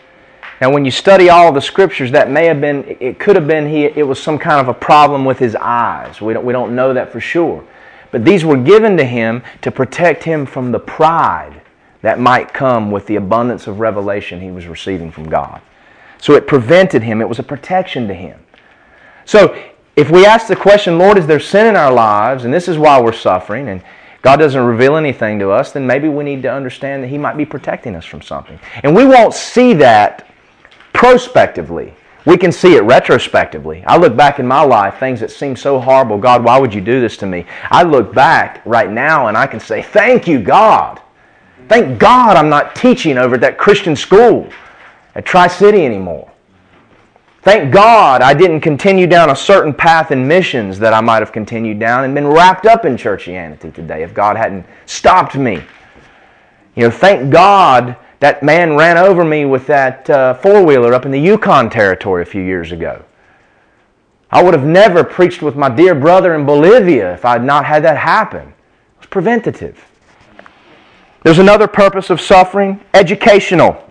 [0.61, 3.69] Now, when you study all the scriptures, that may have been, it could have been,
[3.69, 6.21] he, it was some kind of a problem with his eyes.
[6.21, 7.65] We don't, we don't know that for sure.
[8.11, 11.63] But these were given to him to protect him from the pride
[12.05, 15.63] that might come with the abundance of revelation he was receiving from God.
[16.19, 18.39] So it prevented him, it was a protection to him.
[19.25, 19.59] So
[19.97, 22.77] if we ask the question, Lord, is there sin in our lives, and this is
[22.77, 23.83] why we're suffering, and
[24.21, 27.39] God doesn't reveal anything to us, then maybe we need to understand that He might
[27.39, 28.59] be protecting us from something.
[28.83, 30.27] And we won't see that
[30.93, 31.95] prospectively.
[32.27, 33.83] We can see it retrospectively.
[33.87, 36.19] I look back in my life, things that seem so horrible.
[36.19, 37.47] God, why would you do this to me?
[37.71, 41.01] I look back right now and I can say, Thank you, God.
[41.69, 44.49] Thank God I'm not teaching over at that Christian school
[45.15, 46.31] at Tri City anymore.
[47.43, 51.33] Thank God I didn't continue down a certain path in missions that I might have
[51.33, 55.63] continued down and been wrapped up in churchianity today if God hadn't stopped me.
[56.75, 61.05] You know, thank God that man ran over me with that uh, four wheeler up
[61.05, 63.05] in the Yukon territory a few years ago.
[64.31, 67.67] I would have never preached with my dear brother in Bolivia if I had not
[67.67, 68.49] had that happen.
[68.49, 69.85] It was preventative.
[71.25, 73.83] There's another purpose of suffering educational.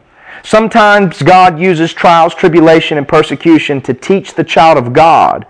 [0.43, 5.45] Sometimes God uses trials, tribulation, and persecution to teach the child of God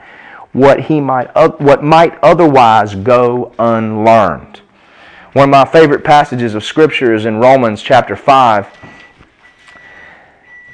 [0.53, 1.27] what he might
[1.59, 4.61] what might otherwise go unlearned.
[5.33, 8.67] One of my favorite passages of scripture is in Romans chapter 5.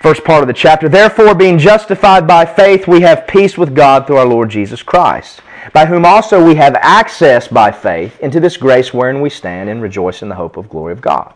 [0.01, 0.89] First part of the chapter.
[0.89, 5.41] Therefore, being justified by faith, we have peace with God through our Lord Jesus Christ,
[5.73, 9.81] by whom also we have access by faith into this grace wherein we stand and
[9.81, 11.33] rejoice in the hope of glory of God.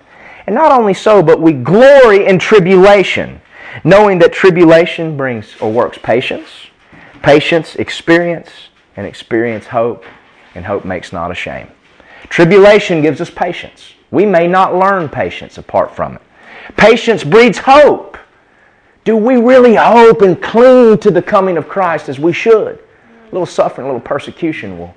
[0.48, 3.42] And not only so, but we glory in tribulation,
[3.84, 6.48] knowing that tribulation brings or works patience,
[7.22, 8.50] patience, experience,
[8.96, 10.04] and experience hope,
[10.56, 11.72] and hope makes not ashamed.
[12.30, 13.94] Tribulation gives us patience.
[14.12, 16.22] We may not learn patience apart from it.
[16.78, 18.18] Patience breeds hope.
[19.04, 22.83] Do we really hope and cling to the coming of Christ as we should?
[23.34, 24.96] Little suffering, a little persecution will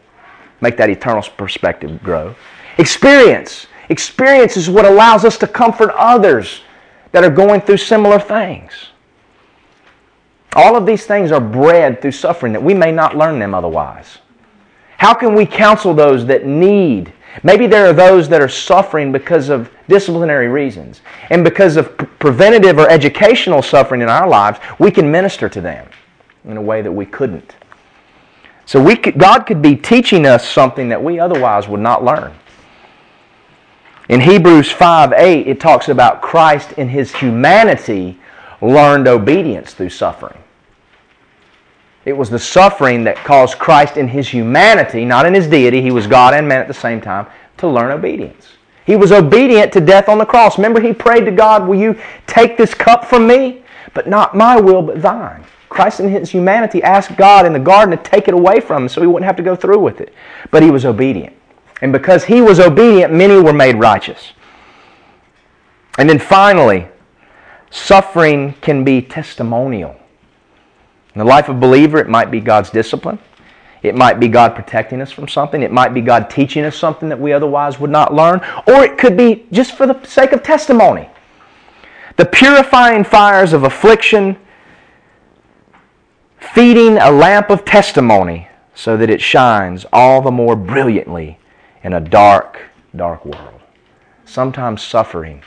[0.61, 2.35] make that eternal perspective grow.
[2.77, 3.67] Experience.
[3.89, 6.61] Experience is what allows us to comfort others
[7.13, 8.73] that are going through similar things.
[10.55, 14.19] All of these things are bred through suffering that we may not learn them otherwise.
[14.99, 17.15] How can we counsel those that need?
[17.43, 21.01] Maybe there are those that are suffering because of disciplinary reasons.
[21.31, 25.89] And because of preventative or educational suffering in our lives, we can minister to them
[26.45, 27.57] in a way that we couldn't.
[28.67, 32.35] So we could, God could be teaching us something that we otherwise would not learn.
[34.09, 38.19] In Hebrews 5 8, it talks about Christ in his humanity
[38.61, 40.39] learned obedience through suffering.
[42.05, 45.91] It was the suffering that caused Christ in his humanity, not in his deity, he
[45.91, 47.27] was God and man at the same time,
[47.59, 48.49] to learn obedience.
[48.85, 50.57] He was obedient to death on the cross.
[50.57, 51.99] Remember, he prayed to God, Will you
[52.29, 53.65] take this cup from me?
[53.95, 55.45] But not my will, but thine.
[55.69, 58.89] Christ in his humanity asked God in the garden to take it away from him
[58.89, 60.15] so he wouldn't have to go through with it.
[60.51, 61.35] But he was obedient.
[61.83, 64.33] And because he was obedient, many were made righteous.
[65.99, 66.89] And then finally,
[67.71, 69.97] suffering can be testimonial.
[71.15, 73.19] In the life of a believer, it might be God's discipline.
[73.83, 75.63] It might be God protecting us from something.
[75.63, 78.41] It might be God teaching us something that we otherwise would not learn.
[78.67, 81.09] Or it could be just for the sake of testimony.
[82.17, 84.37] The purifying fires of affliction,
[86.55, 91.39] feeding a lamp of testimony so that it shines all the more brilliantly
[91.83, 92.61] in a dark,
[92.95, 93.61] dark world.
[94.25, 95.43] Sometimes suffering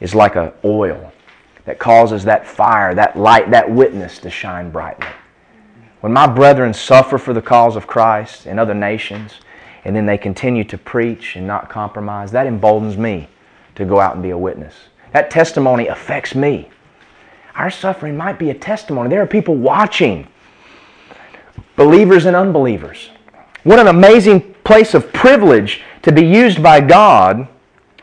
[0.00, 1.12] is like an oil
[1.64, 5.06] that causes that fire, that light, that witness to shine brightly.
[6.00, 9.32] When my brethren suffer for the cause of Christ in other nations,
[9.84, 13.28] and then they continue to preach and not compromise, that emboldens me
[13.74, 14.74] to go out and be a witness.
[15.12, 16.70] That testimony affects me.
[17.56, 19.08] Our suffering might be a testimony.
[19.08, 20.26] There are people watching,
[21.76, 23.10] believers and unbelievers.
[23.62, 27.48] What an amazing place of privilege to be used by God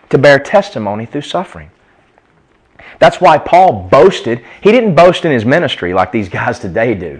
[0.09, 1.69] to bear testimony through suffering.
[2.99, 4.43] That's why Paul boasted.
[4.61, 7.19] He didn't boast in his ministry like these guys today do.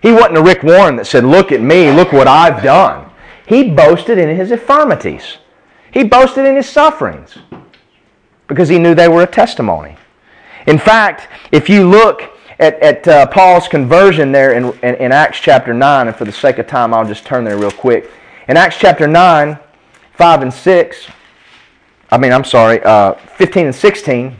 [0.00, 3.10] He wasn't a Rick Warren that said, Look at me, look what I've done.
[3.46, 5.38] He boasted in his infirmities,
[5.90, 7.38] he boasted in his sufferings
[8.46, 9.97] because he knew they were a testimony.
[10.68, 12.20] In fact, if you look
[12.58, 16.32] at, at uh, Paul's conversion there in, in, in Acts chapter 9, and for the
[16.32, 18.10] sake of time, I'll just turn there real quick.
[18.48, 19.58] In Acts chapter 9,
[20.12, 21.08] 5 and 6,
[22.10, 24.36] I mean, I'm sorry, uh, 15 and 16,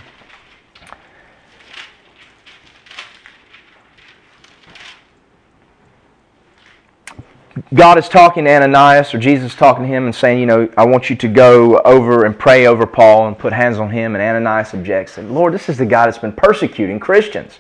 [7.74, 10.68] God is talking to Ananias, or Jesus is talking to him and saying, You know,
[10.76, 14.14] I want you to go over and pray over Paul and put hands on him.
[14.14, 17.58] And Ananias objects, and Lord, this is the guy that's been persecuting Christians.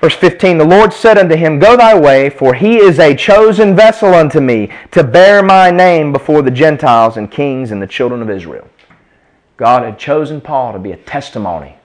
[0.00, 3.74] Verse 15 The Lord said unto him, Go thy way, for he is a chosen
[3.74, 8.20] vessel unto me to bear my name before the Gentiles and kings and the children
[8.20, 8.68] of Israel.
[9.56, 11.76] God had chosen Paul to be a testimony.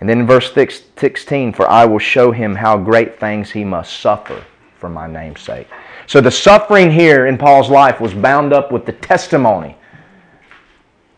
[0.00, 3.98] And then in verse 16, For I will show him how great things he must
[4.00, 4.44] suffer
[4.84, 5.66] for my name's sake.
[6.06, 9.78] So the suffering here in Paul's life was bound up with the testimony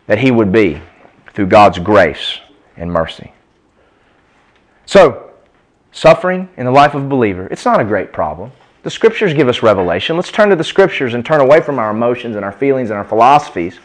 [0.07, 0.81] that he would be
[1.33, 2.39] through God's grace
[2.77, 3.33] and mercy.
[4.87, 5.33] So,
[5.91, 8.53] suffering in the life of a believer, it's not a great problem.
[8.85, 10.15] The scriptures give us revelation.
[10.15, 12.97] Let's turn to the scriptures and turn away from our emotions and our feelings and
[12.97, 13.81] our philosophies.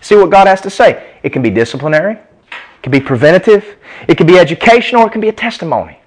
[0.00, 1.12] See what God has to say.
[1.22, 3.76] It can be disciplinary, it can be preventative,
[4.08, 5.99] it can be educational, it can be a testimony.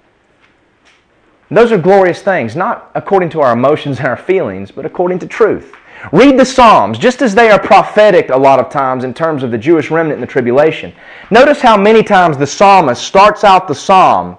[1.50, 5.26] Those are glorious things, not according to our emotions and our feelings, but according to
[5.26, 5.74] truth.
[6.12, 9.50] Read the Psalms, just as they are prophetic a lot of times in terms of
[9.50, 10.92] the Jewish remnant in the tribulation.
[11.30, 14.36] Notice how many times the psalmist starts out the psalm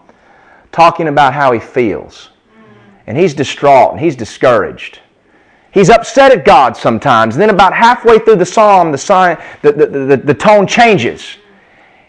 [0.72, 2.30] talking about how he feels.
[3.08, 5.00] And he's distraught and he's discouraged.
[5.72, 7.36] He's upset at God sometimes.
[7.36, 11.38] And then, about halfway through the psalm, the, sign, the, the, the, the tone changes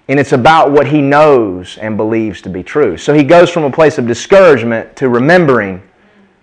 [0.08, 2.96] and it's about what he knows and believes to be true.
[2.96, 5.82] So he goes from a place of discouragement to remembering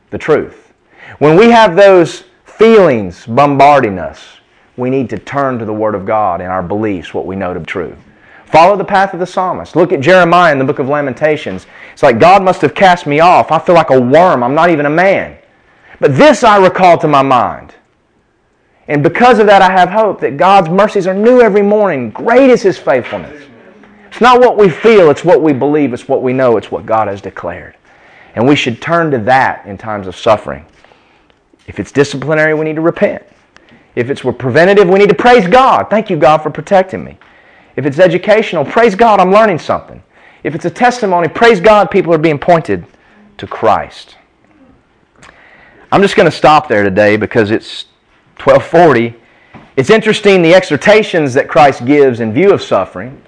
[0.10, 0.74] the truth.
[1.20, 4.22] When we have those feelings bombarding us,
[4.76, 7.54] we need to turn to the Word of God and our beliefs, what we know
[7.54, 7.96] to be true.
[8.46, 9.76] Follow the path of the psalmist.
[9.76, 11.66] Look at Jeremiah in the book of Lamentations.
[11.94, 13.52] It's like God must have cast me off.
[13.52, 14.44] I feel like a worm.
[14.44, 15.38] I'm not even a man.
[16.00, 17.74] But this I recall to my mind.
[18.88, 22.10] And because of that, I have hope that God's mercies are new every morning.
[22.12, 23.48] Great is His faithfulness.
[24.14, 26.86] It's not what we feel, it's what we believe, it's what we know, it's what
[26.86, 27.76] God has declared.
[28.36, 30.68] And we should turn to that in times of suffering.
[31.66, 33.24] If it's disciplinary, we need to repent.
[33.96, 35.90] If it's preventative, we need to praise God.
[35.90, 37.18] Thank you, God, for protecting me.
[37.76, 40.04] If it's educational, praise God, I'm learning something.
[40.44, 42.86] If it's a testimony, praise God, people are being pointed
[43.40, 44.18] to Christ.
[45.92, 47.86] I'm just going to stop there today because it's
[48.38, 49.16] 1240.
[49.76, 53.20] It's interesting the exhortations that Christ gives in view of suffering.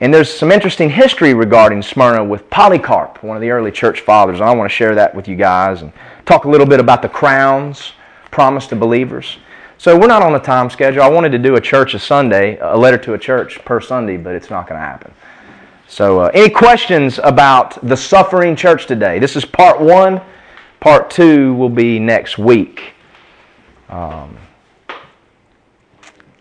[0.00, 4.40] And there's some interesting history regarding Smyrna with Polycarp, one of the early church fathers.
[4.42, 5.92] I want to share that with you guys and
[6.26, 7.92] talk a little bit about the crowns
[8.30, 9.38] promised to believers.
[9.78, 11.02] So we're not on a time schedule.
[11.02, 14.18] I wanted to do a church a Sunday, a letter to a church per Sunday,
[14.18, 15.12] but it's not going to happen.
[15.88, 19.18] So, uh, any questions about the suffering church today?
[19.18, 20.20] This is part one.
[20.80, 22.94] Part two will be next week.
[23.88, 24.36] Um,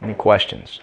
[0.02, 0.82] any questions?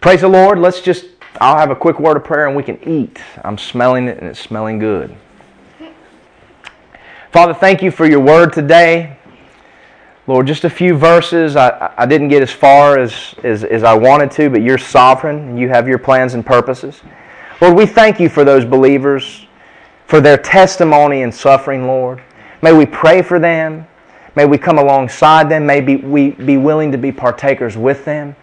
[0.00, 0.58] Praise the Lord.
[0.58, 3.18] Let's just I'll have a quick word of prayer and we can eat.
[3.44, 5.14] I'm smelling it and it's smelling good.
[7.32, 9.16] Father, thank you for your word today.
[10.26, 11.54] Lord, just a few verses.
[11.54, 15.36] I, I didn't get as far as, as, as I wanted to, but you're sovereign
[15.48, 17.02] and you have your plans and purposes.
[17.60, 19.46] Lord, we thank you for those believers,
[20.06, 22.22] for their testimony and suffering, Lord.
[22.62, 23.86] May we pray for them.
[24.34, 25.66] May we come alongside them.
[25.66, 28.34] May we be willing to be partakers with them.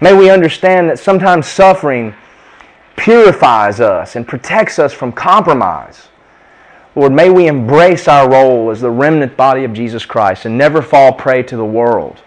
[0.00, 2.14] May we understand that sometimes suffering
[2.96, 6.08] purifies us and protects us from compromise.
[6.94, 10.82] Lord, may we embrace our role as the remnant body of Jesus Christ and never
[10.82, 12.22] fall prey to the world.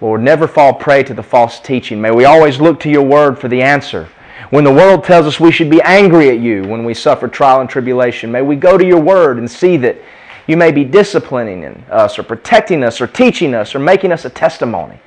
[0.00, 2.00] Lord, never fall prey to the false teaching.
[2.00, 4.08] May we always look to your word for the answer.
[4.48, 7.60] When the world tells us we should be angry at you when we suffer trial
[7.60, 9.98] and tribulation, may we go to your word and see that
[10.46, 14.30] you may be disciplining us or protecting us or teaching us or making us a
[14.30, 14.98] testimony.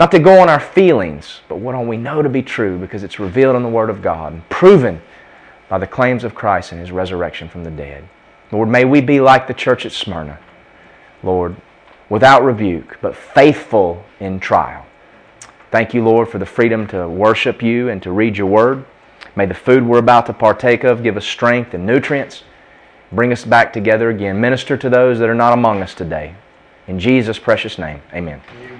[0.00, 3.20] Not to go on our feelings, but what we know to be true because it's
[3.20, 5.02] revealed in the Word of God and proven
[5.68, 8.08] by the claims of Christ and His resurrection from the dead.
[8.50, 10.38] Lord, may we be like the church at Smyrna.
[11.22, 11.54] Lord,
[12.08, 14.86] without rebuke, but faithful in trial.
[15.70, 18.86] Thank you, Lord, for the freedom to worship you and to read your word.
[19.36, 22.42] May the food we're about to partake of give us strength and nutrients.
[23.12, 24.40] Bring us back together again.
[24.40, 26.36] Minister to those that are not among us today.
[26.88, 28.40] In Jesus' precious name, amen.
[28.56, 28.79] Amen.